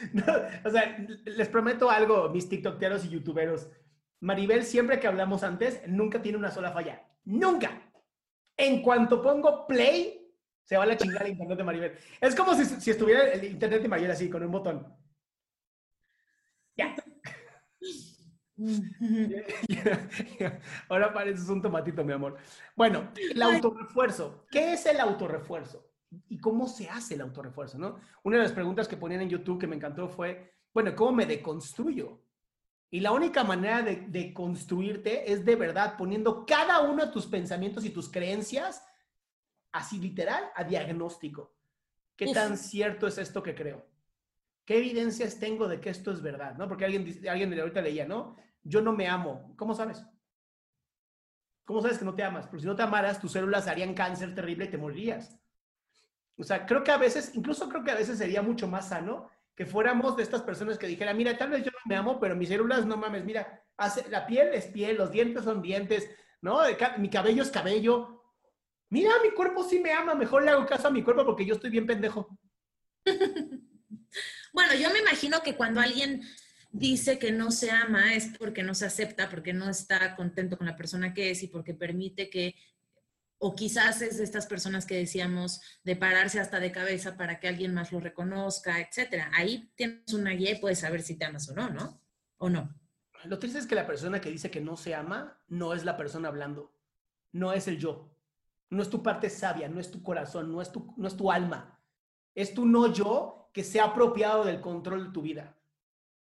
[0.64, 3.68] o sea, les prometo algo, mis tiktokeros y youtuberos.
[4.20, 7.06] Maribel, siempre que hablamos antes, nunca tiene una sola falla.
[7.24, 7.82] ¡Nunca!
[8.56, 10.34] En cuanto pongo play,
[10.64, 11.98] se va a la chingada el internet de Maribel.
[12.20, 14.86] Es como si, si estuviera el internet de Maribel así, con un botón.
[16.76, 16.94] Ya.
[20.88, 22.36] Ahora pareces un tomatito, mi amor.
[22.74, 24.46] Bueno, el autorrefuerzo.
[24.50, 25.88] ¿Qué es el autorrefuerzo?
[26.28, 27.78] ¿Y cómo se hace el autorrefuerzo?
[27.78, 27.98] ¿no?
[28.22, 31.26] Una de las preguntas que ponían en YouTube que me encantó fue, bueno, ¿cómo me
[31.26, 32.22] deconstruyo?
[32.90, 37.26] Y la única manera de, de construirte es de verdad poniendo cada uno de tus
[37.26, 38.82] pensamientos y tus creencias
[39.72, 41.54] así literal a diagnóstico.
[42.16, 43.86] ¿Qué tan cierto es esto que creo?
[44.64, 46.56] ¿Qué evidencias tengo de que esto es verdad?
[46.56, 46.68] ¿no?
[46.68, 48.36] Porque alguien, alguien de ahorita leía, ¿no?
[48.62, 49.54] Yo no me amo.
[49.56, 50.04] ¿Cómo sabes?
[51.64, 52.46] ¿Cómo sabes que no te amas?
[52.46, 55.38] Porque si no te amaras, tus células harían cáncer terrible y te morirías.
[56.38, 59.28] O sea, creo que a veces, incluso creo que a veces sería mucho más sano
[59.56, 62.36] que fuéramos de estas personas que dijeran, mira, tal vez yo no me amo, pero
[62.36, 66.08] mis células, no mames, mira, hace, la piel es piel, los dientes son dientes,
[66.40, 66.60] ¿no?
[66.98, 68.22] Mi cabello es cabello.
[68.88, 71.56] Mira, mi cuerpo sí me ama, mejor le hago caso a mi cuerpo porque yo
[71.56, 72.38] estoy bien pendejo.
[74.52, 76.22] bueno, yo me imagino que cuando alguien
[76.70, 80.68] dice que no se ama es porque no se acepta, porque no está contento con
[80.68, 82.54] la persona que es y porque permite que
[83.38, 87.48] o quizás es de estas personas que decíamos de pararse hasta de cabeza para que
[87.48, 89.30] alguien más lo reconozca, etcétera.
[89.34, 92.00] Ahí tienes una guía y puedes saber si te amas o no, ¿no?
[92.38, 92.74] ¿O no?
[93.24, 95.96] Lo triste es que la persona que dice que no se ama no es la
[95.96, 96.74] persona hablando,
[97.32, 98.14] no es el yo,
[98.70, 101.30] no es tu parte sabia, no es tu corazón, no es tu, no es tu
[101.30, 101.80] alma,
[102.34, 105.57] es tu no yo que se ha apropiado del control de tu vida.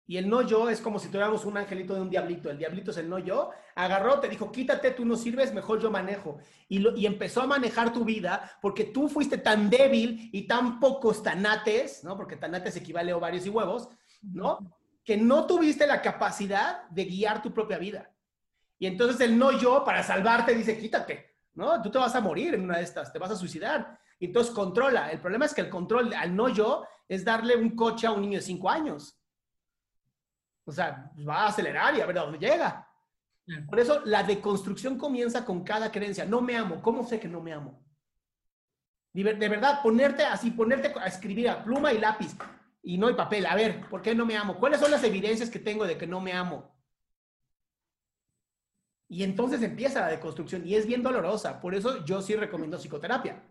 [0.07, 2.51] Y el no yo es como si tuviéramos un angelito de un diablito.
[2.51, 3.49] El diablito es el no yo.
[3.73, 6.37] Agarró, te dijo, quítate, tú no sirves, mejor yo manejo.
[6.69, 10.79] Y, lo, y empezó a manejar tu vida porque tú fuiste tan débil y tan
[10.79, 12.15] pocos tanates, ¿no?
[12.15, 13.89] Porque tanates equivale a ovarios y huevos,
[14.21, 14.59] ¿no?
[15.03, 18.11] Que no tuviste la capacidad de guiar tu propia vida.
[18.77, 21.81] Y entonces el no yo, para salvarte, dice, quítate, ¿no?
[21.81, 23.99] Tú te vas a morir en una de estas, te vas a suicidar.
[24.19, 25.11] Y entonces controla.
[25.11, 28.21] El problema es que el control al no yo es darle un coche a un
[28.21, 29.17] niño de cinco años.
[30.65, 32.87] O sea, va a acelerar y a ver a dónde llega.
[33.69, 36.25] Por eso la deconstrucción comienza con cada creencia.
[36.25, 36.81] No me amo.
[36.81, 37.79] ¿Cómo sé que no me amo?
[39.13, 42.35] De verdad, ponerte así, ponerte a escribir a pluma y lápiz
[42.81, 43.45] y no hay papel.
[43.45, 44.57] A ver, ¿por qué no me amo?
[44.57, 46.75] ¿Cuáles son las evidencias que tengo de que no me amo?
[49.07, 51.61] Y entonces empieza la deconstrucción y es bien dolorosa.
[51.61, 53.41] Por eso yo sí recomiendo psicoterapia.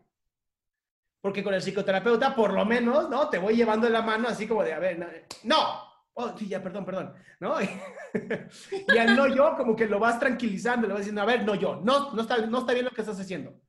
[1.21, 3.31] Porque con el psicoterapeuta, por lo menos, ¿no?
[3.31, 5.57] Te voy llevando la mano así como de, a ver, no,
[6.15, 7.57] oh, sí, ya, perdón, perdón, ¿no?
[8.95, 11.55] y al no yo, como que lo vas tranquilizando, le vas diciendo, a ver, no
[11.55, 13.61] yo, no, no está, no está bien lo que estás haciendo.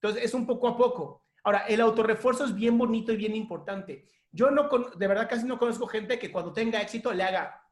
[0.00, 1.24] Entonces, es un poco a poco.
[1.44, 4.08] Ahora, el autorrefuerzo es bien bonito y bien importante.
[4.30, 7.62] Yo no, de verdad, casi no conozco gente que cuando tenga éxito le haga,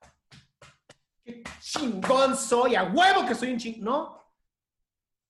[1.24, 4.20] qué chingón soy, a huevo que soy un chingón, ¿no?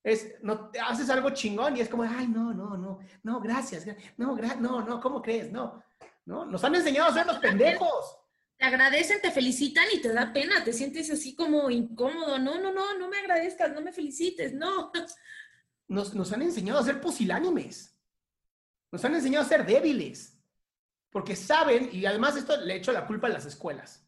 [0.02, 3.86] Es, no, haces algo chingón y es como, ay, no, no, no, no, gracias,
[4.16, 5.52] no, no, no, ¿cómo crees?
[5.52, 5.82] No,
[6.24, 8.20] no, nos han enseñado a ser los pendejos
[8.60, 12.38] te agradecen, te felicitan y te da pena, te sientes así como incómodo.
[12.38, 14.92] No, no, no, no me agradezcas, no me felicites, no.
[15.88, 17.98] Nos, nos han enseñado a ser pusilánimes.
[18.92, 20.38] Nos han enseñado a ser débiles.
[21.10, 24.06] Porque saben, y además esto le echo la culpa a las escuelas.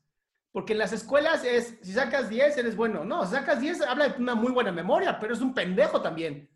[0.53, 3.05] Porque en las escuelas es, si sacas 10, eres bueno.
[3.05, 6.49] No, si sacas 10, habla de una muy buena memoria, pero es un pendejo también.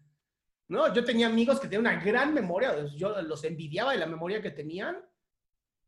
[0.69, 0.95] ¿No?
[0.95, 4.51] Yo tenía amigos que tenían una gran memoria, yo los envidiaba de la memoria que
[4.53, 4.97] tenían,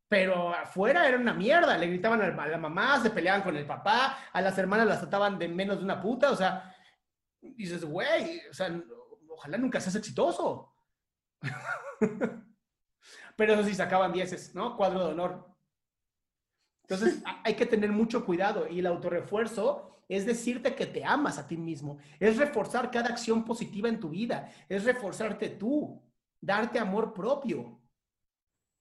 [0.09, 1.77] pero afuera era una mierda.
[1.77, 5.39] Le gritaban a la mamá, se peleaban con el papá, a las hermanas las trataban
[5.39, 6.31] de menos de una puta.
[6.31, 6.75] O sea,
[7.41, 8.75] dices, güey, o sea,
[9.29, 10.73] ojalá nunca seas exitoso.
[13.37, 14.77] pero eso sí, sacaban dieces, ¿no?
[14.77, 15.55] Cuadro de honor.
[16.83, 18.67] Entonces, hay que tener mucho cuidado.
[18.67, 21.99] Y el autorrefuerzo es decirte que te amas a ti mismo.
[22.19, 24.51] Es reforzar cada acción positiva en tu vida.
[24.69, 26.03] Es reforzarte tú.
[26.41, 27.78] Darte amor propio.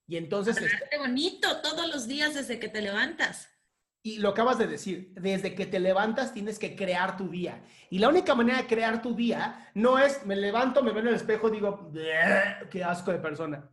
[0.08, 0.58] Y entonces...
[0.90, 3.50] Qué bonito todos los días desde que te levantas.
[4.02, 7.66] Y lo acabas de decir, desde que te levantas tienes que crear tu día.
[7.90, 11.10] Y la única manera de crear tu día no es me levanto, me veo en
[11.10, 11.92] el espejo, digo,
[12.72, 13.70] qué asco de persona.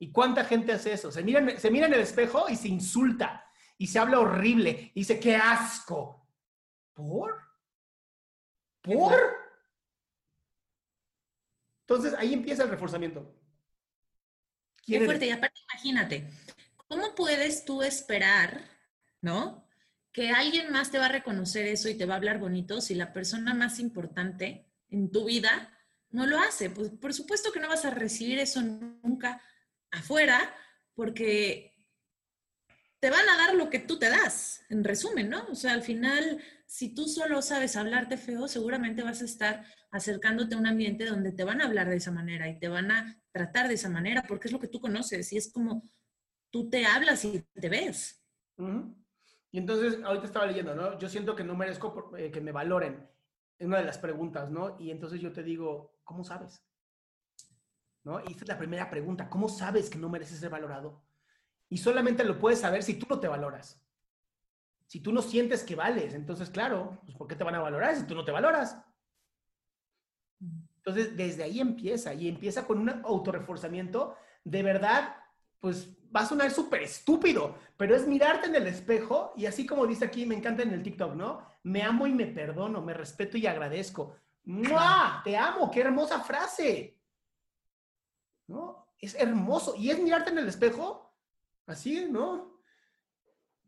[0.00, 1.12] ¿Y cuánta gente hace eso?
[1.12, 3.46] Se mira, se mira en el espejo y se insulta
[3.78, 6.28] y se habla horrible y dice, qué asco.
[6.92, 7.38] ¿Por?
[8.82, 9.14] ¿Por?
[11.82, 13.39] Entonces ahí empieza el reforzamiento.
[14.82, 15.26] Qué fuerte.
[15.26, 16.26] Y aparte, imagínate,
[16.88, 18.64] ¿cómo puedes tú esperar,
[19.20, 19.68] ¿no?
[20.12, 22.94] Que alguien más te va a reconocer eso y te va a hablar bonito si
[22.94, 25.72] la persona más importante en tu vida
[26.10, 26.70] no lo hace.
[26.70, 29.40] Pues por supuesto que no vas a recibir eso nunca
[29.90, 30.54] afuera
[30.94, 31.69] porque
[33.00, 35.46] te van a dar lo que tú te das, en resumen, ¿no?
[35.50, 40.54] O sea, al final, si tú solo sabes hablarte feo, seguramente vas a estar acercándote
[40.54, 43.18] a un ambiente donde te van a hablar de esa manera y te van a
[43.32, 45.82] tratar de esa manera, porque es lo que tú conoces y es como
[46.50, 48.22] tú te hablas y te ves.
[49.50, 50.98] Y entonces, ahorita estaba leyendo, ¿no?
[50.98, 53.08] Yo siento que no merezco eh, que me valoren.
[53.58, 54.78] Es una de las preguntas, ¿no?
[54.78, 56.62] Y entonces yo te digo, ¿cómo sabes?
[58.04, 58.20] ¿No?
[58.20, 61.02] Y esta es la primera pregunta, ¿cómo sabes que no mereces ser valorado?
[61.70, 63.80] Y solamente lo puedes saber si tú no te valoras.
[64.86, 67.96] Si tú no sientes que vales, entonces, claro, pues ¿por qué te van a valorar
[67.96, 68.76] si tú no te valoras?
[70.78, 75.16] Entonces, desde ahí empieza y empieza con un autorreforzamiento de verdad,
[75.60, 79.86] pues va a sonar súper estúpido, pero es mirarte en el espejo y así como
[79.86, 81.46] dice aquí, me encanta en el TikTok, ¿no?
[81.62, 84.16] Me amo y me perdono, me respeto y agradezco.
[84.44, 85.20] ¡Mua!
[85.22, 86.98] Te amo, qué hermosa frase.
[88.48, 88.88] ¿No?
[88.98, 89.76] Es hermoso.
[89.76, 91.09] Y es mirarte en el espejo,
[91.66, 92.60] así, ¿no?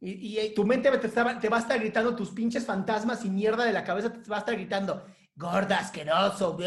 [0.05, 3.73] Y, tu mente te, te, va a estar gritando tus pinches fantasmas y mierda de
[3.73, 6.59] la cabeza te va a estar gritando gorda, asqueroso,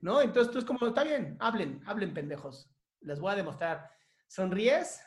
[0.00, 0.20] ¿no?
[0.20, 2.68] Entonces tú es como, está bien, hablen, hablen pendejos,
[3.00, 3.90] les voy a demostrar.
[4.26, 5.00] Sonríes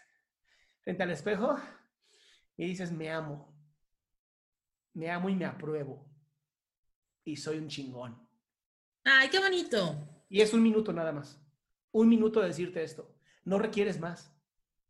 [0.84, 1.58] frente al espejo
[2.56, 3.54] y dices, me amo,
[4.94, 6.10] me amo y me apruebo
[7.26, 8.18] y soy un chingón.
[9.04, 10.24] Ay, qué bonito.
[10.30, 11.42] Y es un minuto nada más,
[11.92, 14.35] un minuto de decirte esto, no requieres más.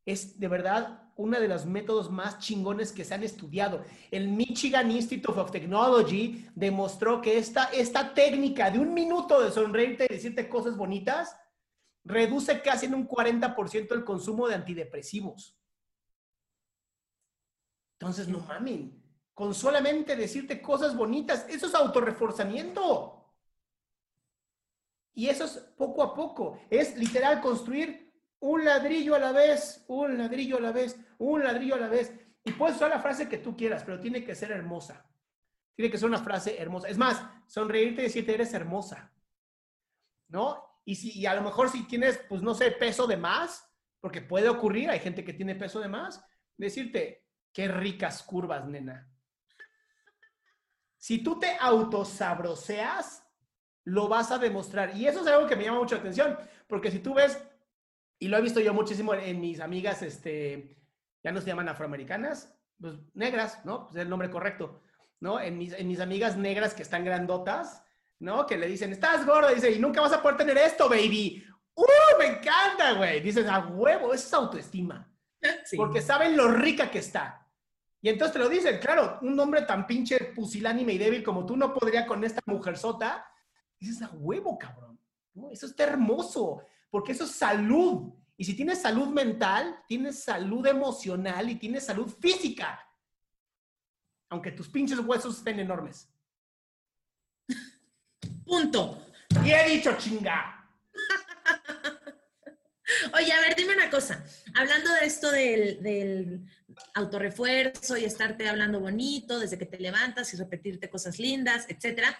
[0.06, 3.84] Es de verdad uno de los métodos más chingones que se han estudiado.
[4.12, 10.06] El Michigan Institute of Technology demostró que esta, esta técnica de un minuto de sonreírte
[10.10, 11.36] y decirte cosas bonitas
[12.04, 15.58] reduce casi en un 40% el consumo de antidepresivos.
[18.00, 19.02] Entonces, no mamen,
[19.34, 23.34] con solamente decirte cosas bonitas, eso es autorreforzamiento.
[25.14, 28.05] Y eso es poco a poco, es literal construir
[28.46, 32.14] un ladrillo a la vez, un ladrillo a la vez, un ladrillo a la vez.
[32.44, 35.04] Y puedes usar la frase que tú quieras, pero tiene que ser hermosa.
[35.76, 36.88] Tiene que ser una frase hermosa.
[36.88, 39.12] Es más, sonreírte y decirte eres hermosa.
[40.28, 40.64] ¿No?
[40.86, 43.68] Y, si, y a lo mejor si tienes, pues no sé, peso de más,
[44.00, 46.24] porque puede ocurrir, hay gente que tiene peso de más,
[46.56, 49.10] decirte, qué ricas curvas, nena.
[50.98, 53.26] Si tú te autosabroseas,
[53.86, 54.96] lo vas a demostrar.
[54.96, 57.44] Y eso es algo que me llama mucho atención, porque si tú ves,
[58.20, 60.78] y lo he visto yo muchísimo en mis amigas, este,
[61.24, 63.86] ya no se llaman afroamericanas, pues negras, ¿no?
[63.86, 64.82] Pues es el nombre correcto,
[65.20, 65.40] ¿no?
[65.40, 67.84] En mis, en mis amigas negras que están grandotas,
[68.20, 68.46] ¿no?
[68.46, 71.46] Que le dicen, estás gorda, dice, y nunca vas a poder tener esto, baby.
[71.76, 71.86] ¡Uh!
[72.18, 73.20] Me encanta, güey.
[73.20, 75.12] Dices, a huevo, eso es autoestima.
[75.78, 77.46] Porque saben lo rica que está.
[78.02, 81.58] Y entonces te lo dicen, claro, un hombre tan pinche pusilánime y débil como tú
[81.58, 83.28] no podría con esta mujer sota.
[83.80, 85.00] Dices, a huevo, cabrón.
[85.34, 85.50] ¿No?
[85.50, 86.62] Eso está hermoso,
[86.96, 88.14] porque eso es salud.
[88.38, 92.80] Y si tienes salud mental, tienes salud emocional y tienes salud física.
[94.30, 96.08] Aunque tus pinches huesos estén enormes.
[98.46, 99.08] Punto.
[99.44, 100.70] Y he dicho chinga.
[103.14, 104.24] Oye, a ver, dime una cosa.
[104.54, 106.46] Hablando de esto del, del,
[106.94, 112.18] autorrefuerzo y estarte hablando bonito desde que te levantas y repetirte cosas lindas, etcétera.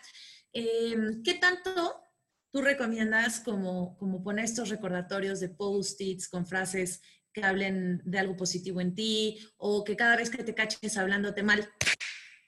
[0.52, 2.05] Em, ¿Qué tanto
[2.56, 7.02] tú recomiendas como, como poner estos recordatorios de post-its con frases
[7.34, 11.44] que hablen de algo positivo en ti o que cada vez que te caches hablándote
[11.44, 11.70] mal,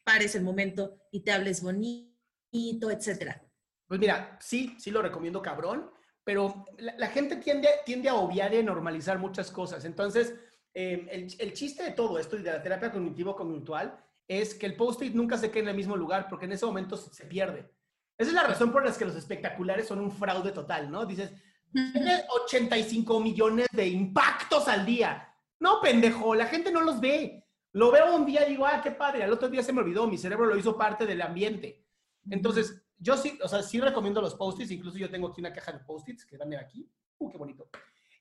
[0.05, 3.43] pares el momento y te hables bonito, etcétera?
[3.85, 5.91] Pues mira, sí, sí lo recomiendo cabrón,
[6.23, 9.83] pero la, gente tiende, tiende a obviar y a normalizar muchas cosas.
[9.83, 10.33] Entonces,
[10.73, 14.77] eh, el, el, chiste de todo esto y de la terapia cognitivo-conductual es que el
[14.77, 17.69] post-it nunca se quede en el mismo lugar porque en ese momento se, se pierde.
[18.17, 21.05] Esa es la razón por la que los espectaculares son un fraude total, ¿no?
[21.05, 21.31] Dices,
[21.71, 25.33] tiene 85 millones de impactos al día.
[25.59, 27.43] No, pendejo, la gente no los ve.
[27.73, 29.23] Lo veo un día y digo, ah, qué padre.
[29.23, 31.85] Al otro día se me olvidó, mi cerebro lo hizo parte del ambiente.
[32.29, 35.71] Entonces, yo sí, o sea, sí recomiendo los post-its, incluso yo tengo aquí una caja
[35.71, 36.89] de post-its que van aquí.
[37.19, 37.69] Uh, qué bonito.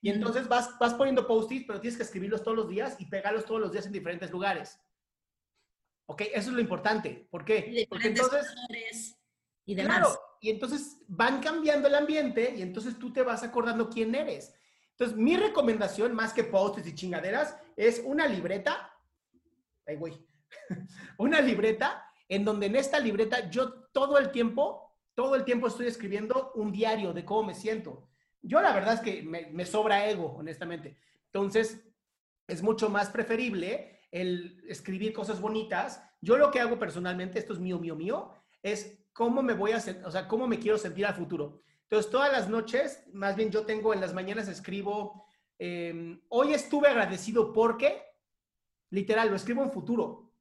[0.01, 3.45] Y entonces vas, vas poniendo post-its, pero tienes que escribirlos todos los días y pegarlos
[3.45, 4.79] todos los días en diferentes lugares.
[6.05, 6.21] ¿Ok?
[6.33, 7.27] Eso es lo importante.
[7.31, 7.87] ¿Por qué?
[7.89, 9.16] Porque entonces...
[9.67, 9.97] Y demás.
[9.97, 14.53] Claro, y entonces van cambiando el ambiente y entonces tú te vas acordando quién eres.
[14.91, 18.91] Entonces, mi recomendación, más que post-its y chingaderas, es una libreta.
[19.85, 20.25] Ay, güey.
[21.19, 25.87] una libreta en donde en esta libreta yo todo el tiempo, todo el tiempo estoy
[25.87, 28.09] escribiendo un diario de cómo me siento.
[28.41, 30.97] Yo la verdad es que me, sobra ego, honestamente.
[31.25, 31.85] Entonces,
[32.47, 36.01] es mucho más preferible el escribir cosas bonitas.
[36.21, 38.31] Yo lo que hago personalmente, esto es mío, mío, mío,
[38.63, 41.63] es cómo me voy a, o sea, cómo me quiero sentir al futuro.
[41.81, 45.25] Entonces, todas las noches, más bien yo tengo en las mañanas escribo,
[45.57, 48.03] em, hoy estuve agradecido porque,
[48.91, 50.31] literal, lo escribo en futuro,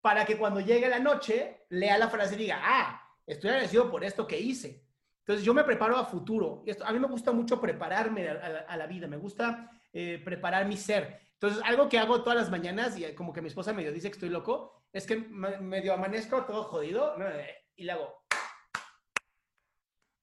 [0.00, 4.04] para que cuando llegue la noche, lea la frase y diga, ah, estoy agradecido por
[4.04, 4.86] esto que hice.
[5.18, 6.62] Entonces yo me preparo a futuro.
[6.64, 10.76] Esto, a mí me gusta mucho prepararme a, la vida, me gusta eh, preparar mi
[10.76, 11.22] ser.
[11.32, 14.14] Entonces algo que hago todas las mañanas y como que mi esposa medio dice que
[14.14, 17.16] estoy loco, es que medio amanezco todo jodido
[17.76, 18.22] y le hago.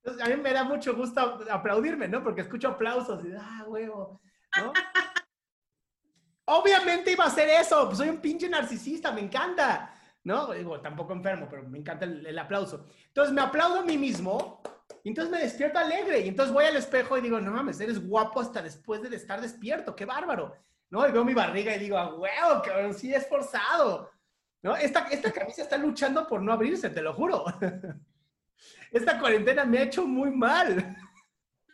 [0.02, 2.22] Entonces a mí me da mucho gusto aplaudirme, ¿no?
[2.22, 4.20] Porque escucho aplausos y, ah, huevo,
[4.58, 4.72] ¿no?
[6.46, 9.94] Obviamente iba a hacer eso, pues soy un pinche narcisista, me encanta.
[10.24, 10.52] ¿no?
[10.52, 12.86] Digo, tampoco enfermo, pero me encanta el, el, aplauso.
[13.06, 14.62] Entonces me aplaudo a mí mismo
[15.02, 18.04] y entonces me despierto alegre y entonces voy al espejo y digo, no mames, eres
[18.06, 20.56] guapo hasta después de estar despierto, qué bárbaro,
[20.90, 21.06] ¿no?
[21.06, 24.10] Y veo mi barriga y digo, ah, huevo, cabrón, sí es forzado,
[24.64, 24.74] ¿no?
[24.76, 27.44] Esta, esta camisa está luchando por no abrirse, te lo juro.
[28.90, 30.96] Esta cuarentena me ha hecho muy mal.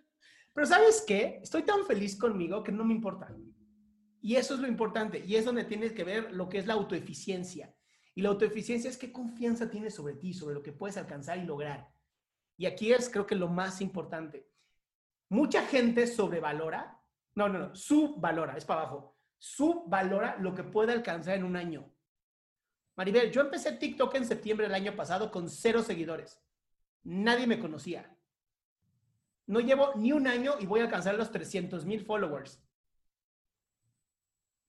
[0.53, 1.39] Pero ¿sabes qué?
[1.41, 3.33] Estoy tan feliz conmigo que no me importa.
[4.21, 5.25] Y eso es lo importante.
[5.25, 7.73] Y es donde tienes que ver lo que es la autoeficiencia.
[8.13, 11.45] Y la autoeficiencia es qué confianza tienes sobre ti, sobre lo que puedes alcanzar y
[11.45, 11.89] lograr.
[12.57, 14.51] Y aquí es creo que lo más importante.
[15.29, 17.01] Mucha gente sobrevalora,
[17.37, 21.89] no, no, no, subvalora, es para abajo, subvalora lo que puede alcanzar en un año.
[22.97, 26.39] Maribel, yo empecé TikTok en septiembre del año pasado con cero seguidores.
[27.03, 28.15] Nadie me conocía.
[29.47, 32.63] No llevo ni un año y voy a alcanzar los 300 mil followers.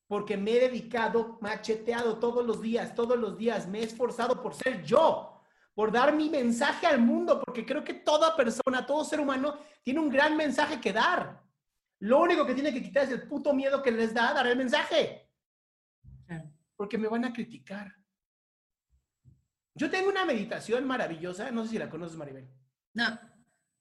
[0.08, 3.68] Porque me he dedicado, macheteado todos los días, todos los días.
[3.68, 5.32] Me he esforzado por ser yo
[5.74, 10.00] por dar mi mensaje al mundo, porque creo que toda persona, todo ser humano tiene
[10.00, 11.42] un gran mensaje que dar.
[12.00, 14.58] Lo único que tiene que quitar es el puto miedo que les da dar el
[14.58, 15.30] mensaje.
[16.76, 17.96] porque me van a criticar.
[19.74, 22.50] Yo tengo una meditación maravillosa, no sé si la conoces, Maribel.
[22.94, 23.20] No.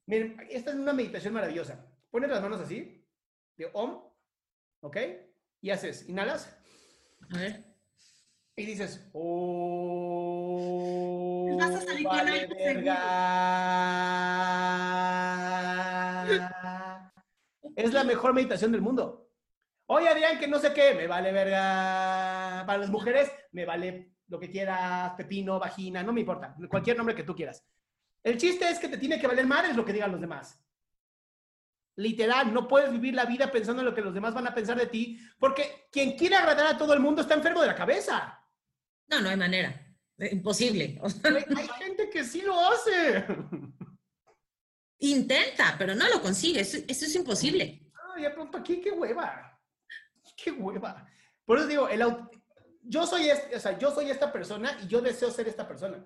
[0.07, 1.85] Miren, esta es una meditación maravillosa.
[2.11, 3.05] Pones las manos así,
[3.57, 4.03] de OM,
[4.81, 4.97] ¿ok?
[5.61, 6.57] Y haces, inhalas.
[7.33, 7.65] A ver.
[8.57, 10.11] Y dices, oh,
[11.59, 13.31] Vas a salir con vale algo verga.
[17.77, 19.31] Es la mejor meditación del mundo.
[19.87, 22.65] Oye, Adrián, que no sé qué, me vale verga.
[22.67, 27.15] Para las mujeres, me vale lo que quieras, pepino, vagina, no me importa, cualquier nombre
[27.17, 27.65] que tú quieras.
[28.23, 30.59] El chiste es que te tiene que valer madres lo que digan los demás.
[31.97, 34.79] Literal, no puedes vivir la vida pensando en lo que los demás van a pensar
[34.79, 38.41] de ti, porque quien quiere agradar a todo el mundo está enfermo de la cabeza.
[39.09, 39.69] No, no hay manera.
[40.17, 41.01] Eh, Imposible.
[41.25, 43.27] Hay gente que sí lo hace.
[44.99, 46.61] intenta, pero no lo consigue.
[46.61, 47.91] Eso, eso es imposible.
[48.15, 49.61] Ay, ya pronto aquí, qué hueva.
[50.37, 51.07] Qué hueva.
[51.45, 52.03] Por eso digo, el
[52.83, 53.57] yo soy este,
[54.11, 56.05] esta persona y yo deseo ser esta persona.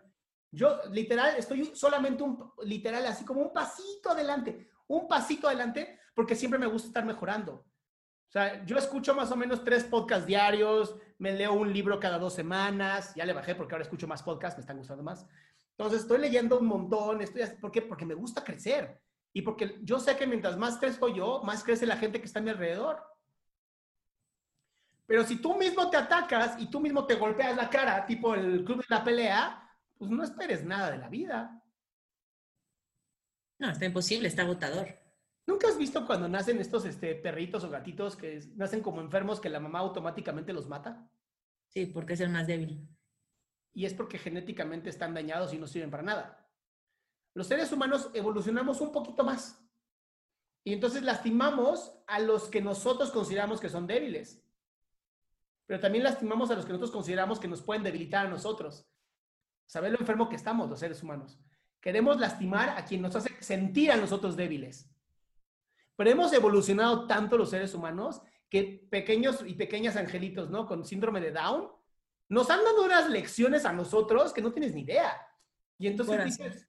[0.51, 6.37] Yo literal estoy solamente un literal así como un pasito adelante, un pasito adelante porque
[6.37, 7.53] siempre me gusta estar mejorando.
[7.55, 12.18] O sea, yo escucho más o menos tres podcasts diarios, me leo un libro cada
[12.18, 15.27] dos semanas, ya le bajé porque ahora escucho más podcasts, me están gustando más.
[15.77, 17.83] Entonces estoy leyendo un montón, estoy ¿por qué?
[17.83, 19.01] Porque me gusta crecer
[19.33, 22.39] y porque yo sé que mientras más crezco yo, más crece la gente que está
[22.39, 23.03] a mi alrededor.
[25.07, 28.65] Pero si tú mismo te atacas y tú mismo te golpeas la cara, tipo el
[28.65, 31.63] club de la pelea, pues no esperes nada de la vida.
[33.59, 34.89] No, está imposible, está agotador.
[35.47, 39.51] ¿Nunca has visto cuando nacen estos este, perritos o gatitos que nacen como enfermos que
[39.51, 41.11] la mamá automáticamente los mata?
[41.69, 42.89] Sí, porque es el más débil.
[43.75, 46.49] Y es porque genéticamente están dañados y no sirven para nada.
[47.35, 49.61] Los seres humanos evolucionamos un poquito más.
[50.63, 54.44] Y entonces lastimamos a los que nosotros consideramos que son débiles.
[55.67, 58.87] Pero también lastimamos a los que nosotros consideramos que nos pueden debilitar a nosotros.
[59.67, 61.39] Saber lo enfermo que estamos los seres humanos.
[61.81, 64.91] Queremos lastimar a quien nos hace sentir a nosotros débiles.
[65.97, 70.67] Pero hemos evolucionado tanto los seres humanos que pequeños y pequeñas angelitos, ¿no?
[70.67, 71.69] Con síndrome de Down,
[72.29, 75.15] nos han dado unas lecciones a nosotros que no tienes ni idea.
[75.79, 76.69] Y entonces dices,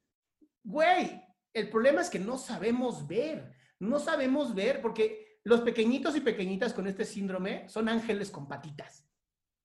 [0.63, 1.21] güey,
[1.53, 6.73] el problema es que no sabemos ver, no sabemos ver porque los pequeñitos y pequeñitas
[6.73, 9.05] con este síndrome son ángeles con patitas.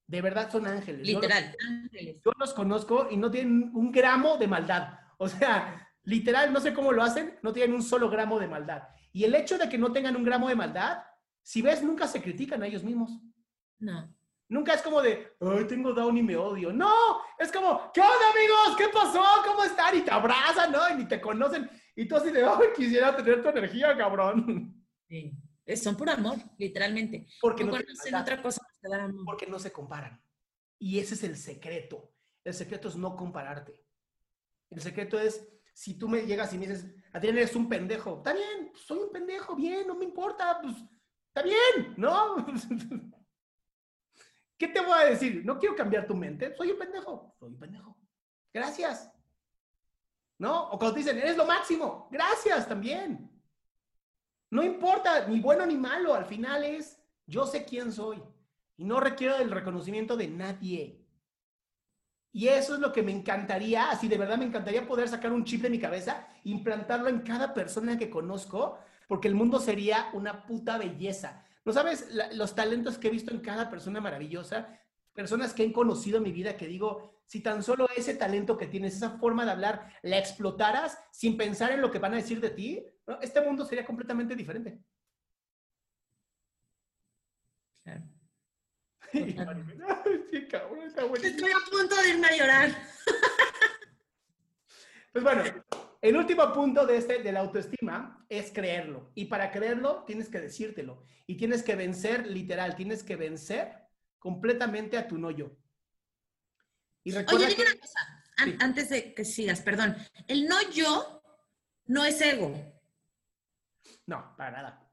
[0.06, 1.06] De verdad son ángeles.
[1.06, 1.56] Yo los- Literal.
[1.68, 2.16] Ángeles.
[2.24, 4.98] yo los conozco y no tienen un gramo de maldad.
[5.18, 8.82] O sea, literal, no sé cómo lo hacen, no tienen un solo gramo de maldad.
[9.12, 11.02] Y el hecho de que no tengan un gramo de maldad,
[11.42, 13.18] si ves, nunca se critican a ellos mismos.
[13.78, 14.14] No.
[14.48, 16.72] Nunca es como de, ay, tengo down y me odio.
[16.72, 16.92] No,
[17.38, 18.76] es como, ¿qué onda, amigos?
[18.76, 19.22] ¿Qué pasó?
[19.46, 19.96] ¿Cómo están?
[19.96, 20.80] Y te abrazan, ¿no?
[20.92, 21.70] Y ni te conocen.
[21.94, 24.74] Y tú así de, ay, quisiera tener tu energía, cabrón.
[25.08, 25.32] Sí.
[25.70, 27.26] Es- Son por amor, literalmente.
[27.40, 29.24] Porque no no, tienen conocen maldad, otra cosa más que dar amor.
[29.24, 30.22] porque no se comparan.
[30.78, 32.12] Y ese es el secreto.
[32.44, 33.80] El secreto es no compararte.
[34.70, 38.16] El secreto es, si tú me llegas y me dices, Adrián, eres un pendejo.
[38.18, 40.74] Está bien, soy un pendejo, bien, no me importa, pues,
[41.28, 42.36] está bien, ¿no?
[44.58, 45.42] ¿Qué te voy a decir?
[45.44, 47.96] No quiero cambiar tu mente, soy un pendejo, soy un pendejo.
[48.52, 49.10] Gracias.
[50.38, 50.70] ¿No?
[50.70, 53.29] O cuando te dicen, eres lo máximo, gracias también.
[54.50, 58.20] No importa, ni bueno ni malo, al final es, yo sé quién soy
[58.76, 61.06] y no requiero el reconocimiento de nadie.
[62.32, 65.44] Y eso es lo que me encantaría, así de verdad me encantaría poder sacar un
[65.44, 68.78] chip de mi cabeza, implantarlo en cada persona que conozco,
[69.08, 71.44] porque el mundo sería una puta belleza.
[71.64, 74.78] ¿No sabes los talentos que he visto en cada persona maravillosa?
[75.12, 78.66] Personas que he conocido en mi vida que digo, si tan solo ese talento que
[78.66, 82.40] tienes, esa forma de hablar, la explotaras sin pensar en lo que van a decir
[82.40, 82.84] de ti.
[83.20, 84.78] Este mundo sería completamente diferente.
[89.12, 92.70] Estoy a punto de irme a llorar.
[95.12, 95.42] Pues bueno,
[96.00, 99.10] el último punto de, este, de la autoestima es creerlo.
[99.14, 101.02] Y para creerlo tienes que decírtelo.
[101.26, 103.72] Y tienes que vencer, literal, tienes que vencer
[104.18, 105.50] completamente a tu no yo.
[107.02, 108.56] Y recuerda Oye, dime que- una cosa, an- Sí.
[108.60, 109.96] antes de que sigas, perdón.
[110.28, 111.22] El no yo
[111.86, 112.54] no es ego.
[114.10, 114.88] No, para nada.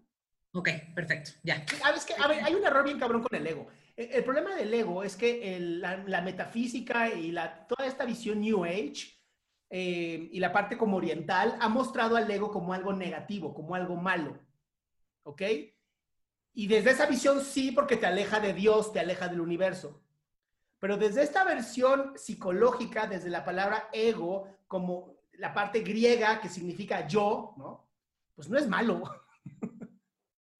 [0.54, 1.66] Ok, perfecto, ya.
[1.84, 3.68] A ver, es que, a ver, hay un error bien cabrón con el ego.
[3.96, 8.06] El, el problema del ego es que el- la, la metafísica y la, toda esta
[8.06, 9.18] visión New Age
[9.72, 13.96] eh, y la parte como oriental ha mostrado al ego como algo negativo, como algo
[13.96, 14.38] malo.
[15.24, 15.42] ¿Ok?
[16.54, 20.04] Y desde esa visión sí, porque te aleja de Dios, te aleja del universo.
[20.80, 27.08] Pero desde esta versión psicológica, desde la palabra ego, como la parte griega que significa
[27.08, 27.87] yo, ¿no?
[28.38, 29.04] Pues no es malo.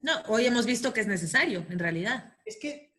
[0.00, 2.36] No, hoy hemos visto que es necesario, en realidad.
[2.44, 2.92] Es que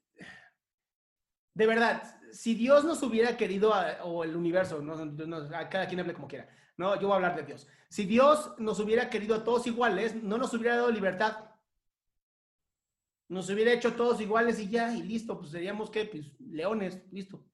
[1.53, 2.01] de verdad,
[2.32, 3.73] si Dios nos hubiera querido,
[4.03, 4.93] o el universo, no,
[5.53, 7.67] a cada quien hable como quiera, no, yo voy a hablar de Dios.
[7.89, 11.49] Si Dios nos hubiera querido a todos iguales, no nos hubiera dado libertad.
[13.27, 17.45] Nos hubiera hecho todos iguales y ya, y listo, pues seríamos que, pues, leones, listo.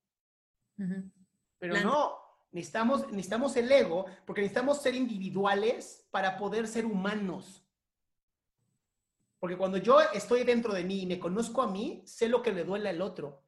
[1.58, 2.25] Pero no,
[2.56, 7.62] necesitamos, necesitamos el ego, porque necesitamos ser individuales para poder ser humanos.
[9.40, 12.54] Porque cuando yo estoy dentro de mí y me conozco a mí, sé lo que
[12.54, 13.44] le duele al otro.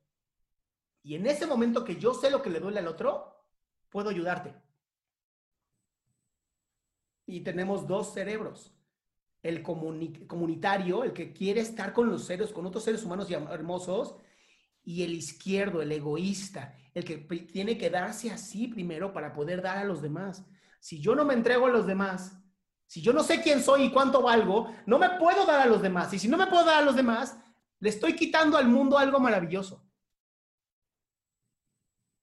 [1.04, 3.46] Y en ese momento que yo sé lo que le duele al otro,
[3.90, 4.54] puedo ayudarte.
[7.26, 8.74] Y tenemos dos cerebros.
[9.42, 14.18] El comunitario, el que quiere estar con los seres, con otros seres humanos y hermosos,
[14.84, 19.78] y el izquierdo, el egoísta, el que tiene que darse así primero para poder dar
[19.78, 20.44] a los demás.
[20.80, 22.40] Si yo no me entrego a los demás,
[22.88, 25.82] si yo no sé quién soy y cuánto valgo, no me puedo dar a los
[25.82, 26.12] demás.
[26.14, 27.38] Y si no me puedo dar a los demás,
[27.80, 29.86] le estoy quitando al mundo algo maravilloso.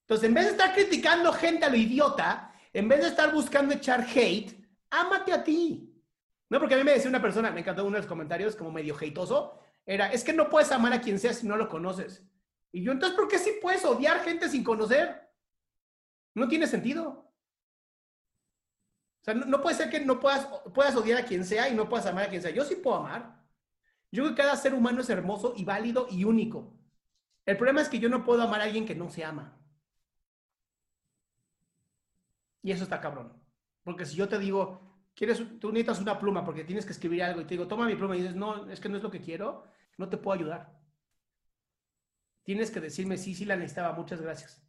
[0.00, 3.74] Entonces, en vez de estar criticando gente a lo idiota, en vez de estar buscando
[3.74, 4.58] echar hate,
[4.90, 5.94] ámate a ti.
[6.50, 8.72] No, porque a mí me decía una persona, me encantó uno de los comentarios como
[8.72, 12.24] medio hateoso, era, es que no puedes amar a quien sea si no lo conoces.
[12.74, 15.30] Y yo, entonces, ¿por qué sí puedes odiar gente sin conocer?
[16.34, 17.32] No tiene sentido.
[19.20, 21.88] O sea, no, puede ser que no puedas, puedas odiar a quien sea y no
[21.88, 22.50] puedas amar a quien sea.
[22.50, 23.40] Yo sí puedo amar.
[24.10, 26.76] Yo creo que cada ser humano es hermoso y válido y único.
[27.46, 29.56] El problema es que yo no puedo amar a alguien que no se ama.
[32.60, 33.40] Y eso está cabrón.
[33.84, 34.80] Porque si yo te digo,
[35.14, 37.94] quieres, tú necesitas una pluma porque tienes que escribir algo y te digo, toma mi
[37.94, 39.62] pluma y dices, no, es que no es lo que quiero,
[39.96, 40.83] no te puedo ayudar.
[42.44, 44.62] Tienes que decirme, sí, sí la necesitaba, muchas gracias.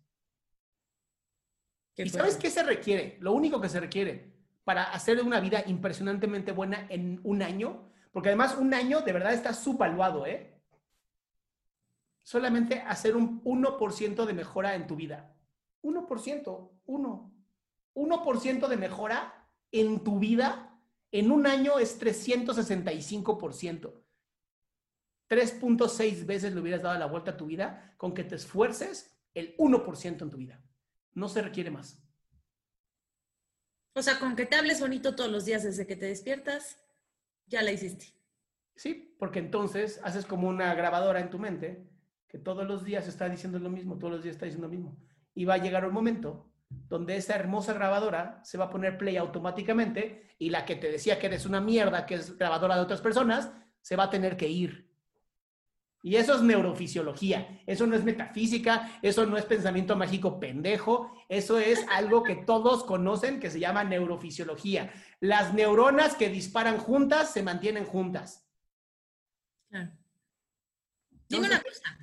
[1.97, 3.17] ¿Y sabes qué se requiere?
[3.21, 8.29] Lo único que se requiere para hacer una vida impresionantemente buena en un año, porque
[8.29, 10.59] además un año de verdad está subvaluado, ¿eh?
[12.23, 15.35] Solamente hacer un 1% de mejora en tu vida.
[15.83, 17.31] 1%, 1.
[17.93, 20.79] 1% de mejora en tu vida
[21.11, 24.04] en un año es 365%.
[25.29, 29.55] 3.6 veces le hubieras dado la vuelta a tu vida con que te esfuerces el
[29.57, 30.61] 1% en tu vida.
[31.13, 32.01] No se requiere más.
[33.93, 36.77] O sea, con que te hables bonito todos los días desde que te despiertas,
[37.47, 38.13] ya la hiciste.
[38.75, 41.87] Sí, porque entonces haces como una grabadora en tu mente
[42.27, 44.97] que todos los días está diciendo lo mismo, todos los días está diciendo lo mismo.
[45.33, 49.15] Y va a llegar un momento donde esa hermosa grabadora se va a poner play
[49.15, 53.01] automáticamente y la que te decía que eres una mierda, que es grabadora de otras
[53.01, 53.51] personas,
[53.81, 54.91] se va a tener que ir.
[56.05, 61.57] Y eso es neurofisiología, eso no es metafísica, eso no es pensamiento mágico pendejo, eso
[61.57, 64.93] es algo que todos conocen que se llama neurofisiología.
[65.19, 68.45] Las neuronas que disparan juntas se mantienen juntas.
[71.27, 71.97] Dime una cosa,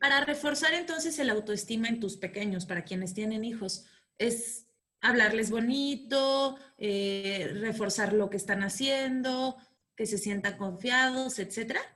[0.00, 3.86] para reforzar entonces el autoestima en tus pequeños, para quienes tienen hijos,
[4.18, 4.66] es
[5.00, 9.56] hablarles bonito, eh, reforzar lo que están haciendo,
[9.96, 11.95] que se sientan confiados, etcétera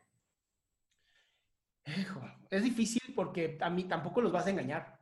[2.51, 5.01] es difícil porque a mí tampoco los vas a engañar.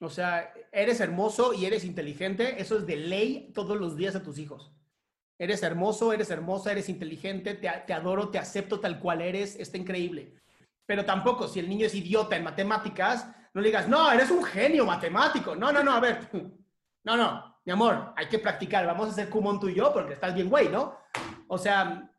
[0.00, 4.22] O sea, eres hermoso y eres inteligente, eso es de ley todos los días a
[4.22, 4.72] tus hijos.
[5.38, 9.78] Eres hermoso, eres hermosa, eres inteligente, te, te adoro, te acepto tal cual eres, está
[9.78, 10.34] increíble.
[10.86, 14.44] Pero tampoco, si el niño es idiota en matemáticas, no le digas, no, eres un
[14.44, 15.54] genio matemático.
[15.54, 16.28] No, no, no, a ver.
[17.06, 18.86] No, no, mi amor, hay que practicar.
[18.86, 20.96] Vamos a hacer Kumon tú y yo porque estás bien güey, ¿no?
[21.48, 22.10] O sea,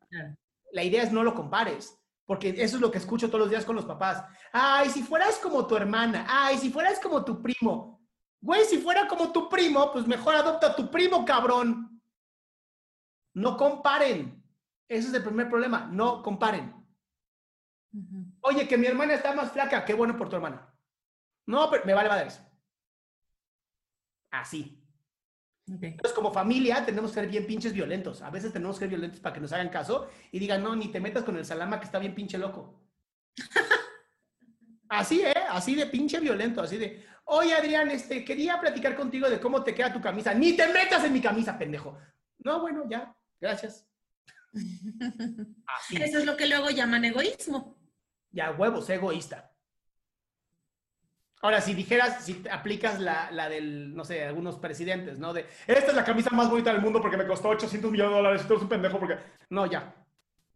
[0.71, 1.99] la idea es no lo compares.
[2.25, 4.23] Porque eso es lo que escucho todos los días con los papás.
[4.51, 6.25] Ay, si fueras como tu hermana.
[6.27, 8.03] Ay, si fueras como tu primo.
[8.41, 12.01] Güey, si fuera como tu primo, pues mejor adopta a tu primo, cabrón.
[13.33, 14.43] No comparen.
[14.87, 15.87] Ese es el primer problema.
[15.91, 16.73] No comparen.
[18.41, 19.85] Oye, que mi hermana está más flaca.
[19.85, 20.73] Qué bueno por tu hermana.
[21.47, 22.41] No, pero me vale madres.
[24.31, 24.84] Así.
[25.67, 28.21] Entonces, como familia, tenemos que ser bien pinches violentos.
[28.21, 30.89] A veces tenemos que ser violentos para que nos hagan caso y digan, no, ni
[30.89, 32.83] te metas con el salama que está bien pinche loco.
[34.89, 35.33] así, ¿eh?
[35.49, 39.73] Así de pinche violento, así de, oye, Adrián, este, quería platicar contigo de cómo te
[39.73, 40.33] queda tu camisa.
[40.35, 41.97] Ni te metas en mi camisa, pendejo.
[42.39, 43.87] No, bueno, ya, gracias.
[45.89, 47.75] Eso es lo que luego llaman egoísmo.
[48.29, 49.54] Ya, huevos, egoísta.
[51.45, 55.31] Ahora, si dijeras, si aplicas la, la, del, no sé, algunos presidentes, ¿no?
[55.31, 58.17] De, esta es la camisa más bonita del mundo porque me costó 800 millones de
[58.17, 59.19] dólares y tú eres un pendejo porque...
[59.51, 59.93] No, ya.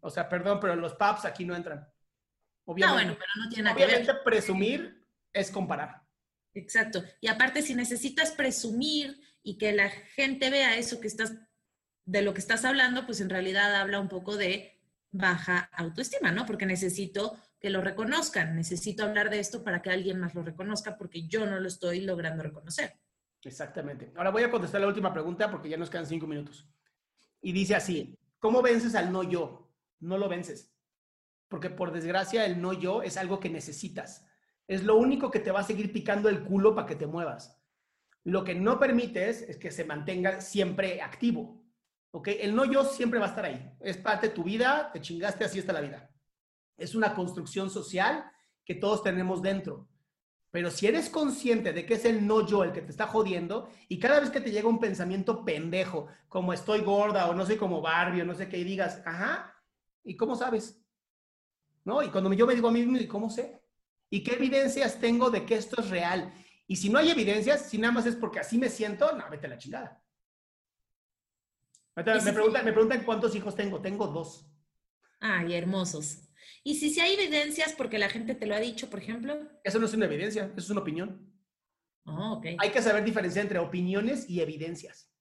[0.01, 1.87] O sea, perdón, pero los paps aquí no entran.
[2.65, 4.23] Obviamente, no, bueno, pero no tiene nada obviamente que ver.
[4.23, 6.01] presumir es comparar.
[6.55, 7.03] Exacto.
[7.21, 11.35] Y aparte, si necesitas presumir y que la gente vea eso que estás,
[12.05, 14.81] de lo que estás hablando, pues en realidad habla un poco de
[15.11, 16.47] baja autoestima, ¿no?
[16.47, 18.55] Porque necesito que lo reconozcan.
[18.55, 22.01] Necesito hablar de esto para que alguien más lo reconozca porque yo no lo estoy
[22.01, 22.99] logrando reconocer.
[23.43, 24.11] Exactamente.
[24.15, 26.67] Ahora voy a contestar la última pregunta porque ya nos quedan cinco minutos.
[27.41, 29.71] Y dice así, ¿cómo vences al no yo?
[29.99, 30.73] No lo vences.
[31.47, 34.25] Porque por desgracia el no yo es algo que necesitas.
[34.67, 37.59] Es lo único que te va a seguir picando el culo para que te muevas.
[38.23, 41.63] Lo que no permites es que se mantenga siempre activo.
[42.11, 42.27] ¿Ok?
[42.39, 43.71] El no yo siempre va a estar ahí.
[43.79, 46.09] Es parte de tu vida, te chingaste, así está la vida.
[46.79, 48.31] Es una construcción social
[48.65, 49.87] que todos tenemos dentro.
[50.51, 53.69] Pero si eres consciente de que es el no yo el que te está jodiendo
[53.87, 57.57] y cada vez que te llega un pensamiento pendejo, como estoy gorda o no soy
[57.57, 59.55] como Barbie o no sé qué, y digas, ajá,
[60.03, 60.81] ¿y cómo sabes?
[61.85, 62.01] ¿No?
[62.01, 63.61] Y cuando yo me digo a mí mismo, ¿y cómo sé?
[64.09, 66.33] ¿Y qué evidencias tengo de que esto es real?
[66.65, 69.45] Y si no hay evidencias, si nada más es porque así me siento, no, vete
[69.45, 70.01] a la chingada.
[71.95, 73.81] Me, preguntan, me preguntan cuántos hijos tengo.
[73.81, 74.47] Tengo dos.
[75.19, 76.28] Ay, hermosos.
[76.63, 79.37] Y si, si hay evidencias porque la gente te lo ha dicho, por ejemplo.
[79.63, 81.29] Eso no es una evidencia, eso es una opinión.
[82.05, 85.11] Oh, Hay que saber diferenciar entre opiniones y evidencias.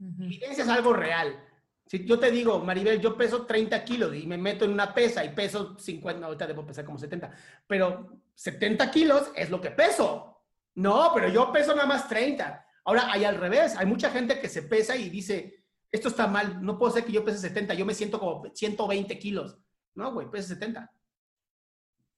[0.00, 1.44] Evidencia es algo real.
[1.86, 5.24] Si yo te digo, Maribel, yo peso 30 kilos y me meto en una pesa
[5.24, 7.32] y peso 50, ahorita debo pesar como 70,
[7.66, 10.44] pero 70 kilos es lo que peso.
[10.74, 12.64] No, pero yo peso nada más 30.
[12.84, 16.62] Ahora hay al revés, hay mucha gente que se pesa y dice, esto está mal,
[16.62, 19.58] no puedo ser que yo pese 70, yo me siento como 120 kilos.
[19.98, 20.92] No, güey, pesa 70.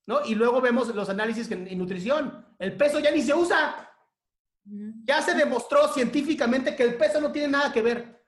[0.04, 0.22] ¿No?
[0.26, 2.46] Y luego vemos los análisis en, nutrición.
[2.58, 3.90] El peso ya ni se usa.
[4.64, 8.22] Ya se demostró científicamente que el peso no tiene nada que ver.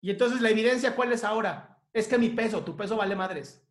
[0.00, 1.78] Y entonces la evidencia, ¿cuál es ahora?
[1.92, 3.62] Es que mi peso, tu peso vale madres.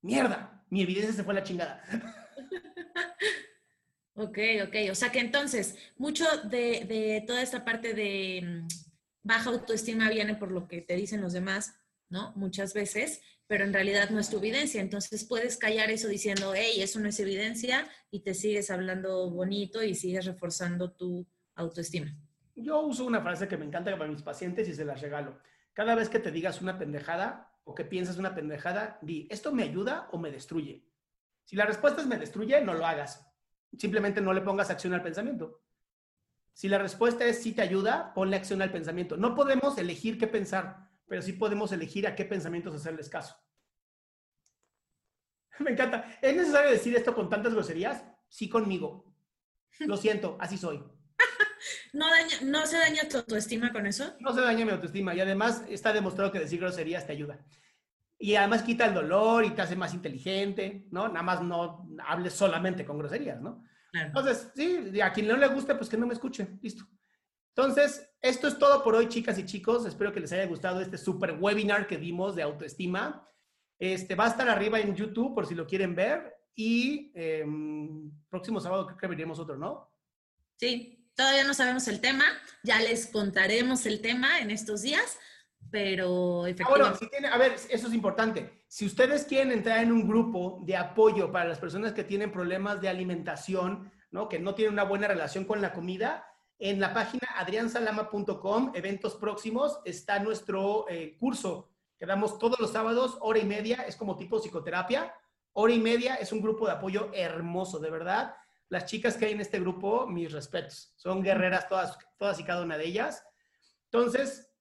[0.00, 1.82] Mierda, mi evidencia se fue a la chingada.
[4.14, 4.38] ok,
[4.68, 4.76] ok.
[4.92, 8.68] O sea que entonces, mucho de, de toda esta parte de mm,
[9.24, 11.74] baja autoestima viene por lo que te dicen los demás,
[12.10, 12.32] ¿no?
[12.36, 14.80] Muchas veces, pero en realidad no es tu evidencia.
[14.80, 19.82] Entonces puedes callar eso diciendo, hey, eso no es evidencia y te sigues hablando bonito
[19.82, 22.14] y sigues reforzando tu autoestima.
[22.54, 25.38] Yo uso una frase que me encanta para mis pacientes y se las regalo.
[25.72, 29.62] Cada vez que te digas una pendejada o que piensas una pendejada, di, ¿esto me
[29.62, 30.84] ayuda o me destruye?
[31.44, 33.24] Si la respuesta es me destruye, no lo hagas.
[33.76, 35.62] Simplemente no le pongas acción al pensamiento.
[36.52, 39.16] Si la respuesta es sí te ayuda, ponle acción al pensamiento.
[39.16, 43.36] No podemos elegir qué pensar pero sí podemos elegir a qué pensamientos hacerles caso.
[45.60, 46.18] Me encanta.
[46.20, 48.04] ¿Es necesario decir esto con tantas groserías?
[48.28, 49.14] Sí, conmigo.
[49.80, 50.84] Lo siento, así soy.
[51.92, 52.06] ¿No,
[52.42, 54.14] ¿No se daña tu autoestima con eso?
[54.20, 57.44] No se daña mi autoestima y además está demostrado que decir groserías te ayuda.
[58.18, 61.08] Y además quita el dolor y te hace más inteligente, ¿no?
[61.08, 63.64] Nada más no hables solamente con groserías, ¿no?
[63.92, 66.58] Entonces, sí, a quien no le guste, pues que no me escuche.
[66.60, 66.84] Listo.
[67.54, 69.86] Entonces, esto es todo por hoy, chicas y chicos.
[69.86, 73.28] Espero que les haya gustado este super webinar que dimos de autoestima.
[73.78, 76.34] Este va a estar arriba en YouTube por si lo quieren ver.
[76.54, 79.92] Y em, próximo sábado creo que veremos otro, ¿no?
[80.56, 82.24] Sí, todavía no sabemos el tema.
[82.64, 85.16] Ya les contaremos el tema en estos días,
[85.70, 87.04] pero efectivamente.
[87.04, 88.64] Ah, bueno, a ver, eso es importante.
[88.66, 92.80] Si ustedes quieren entrar en un grupo de apoyo para las personas que tienen problemas
[92.80, 94.28] de alimentación, ¿no?
[94.28, 96.26] Que no tienen una buena relación con la comida,
[96.58, 103.18] en la página adriansalama.com, eventos próximos, está nuestro eh, curso que damos todos los sábados,
[103.20, 105.12] hora y media, es como tipo psicoterapia.
[105.52, 108.34] Hora y media es un grupo de apoyo hermoso, de verdad.
[108.68, 110.92] Las chicas que hay en este grupo, mis respetos.
[110.96, 113.26] Son guerreras todas, todas y cada una de ellas.
[113.90, 114.52] Entonces,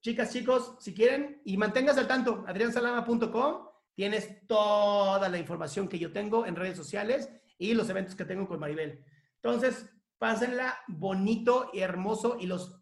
[0.00, 6.12] chicas, chicos, si quieren, y mantengas al tanto, adriansalama.com, tienes toda la información que yo
[6.12, 9.04] tengo en redes sociales y los eventos que tengo con Maribel.
[9.42, 12.80] Entonces, Pásenla bonito y hermoso y los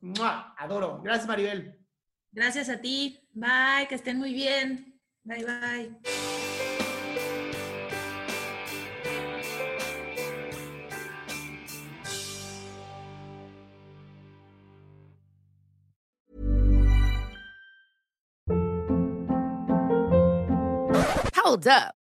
[0.57, 1.01] adoro.
[1.03, 1.85] Gracias, Maribel.
[2.31, 3.29] Gracias a ti.
[3.33, 5.01] Bye, que estén muy bien.
[5.25, 5.99] Bye, bye.
[21.45, 22.04] Hold up.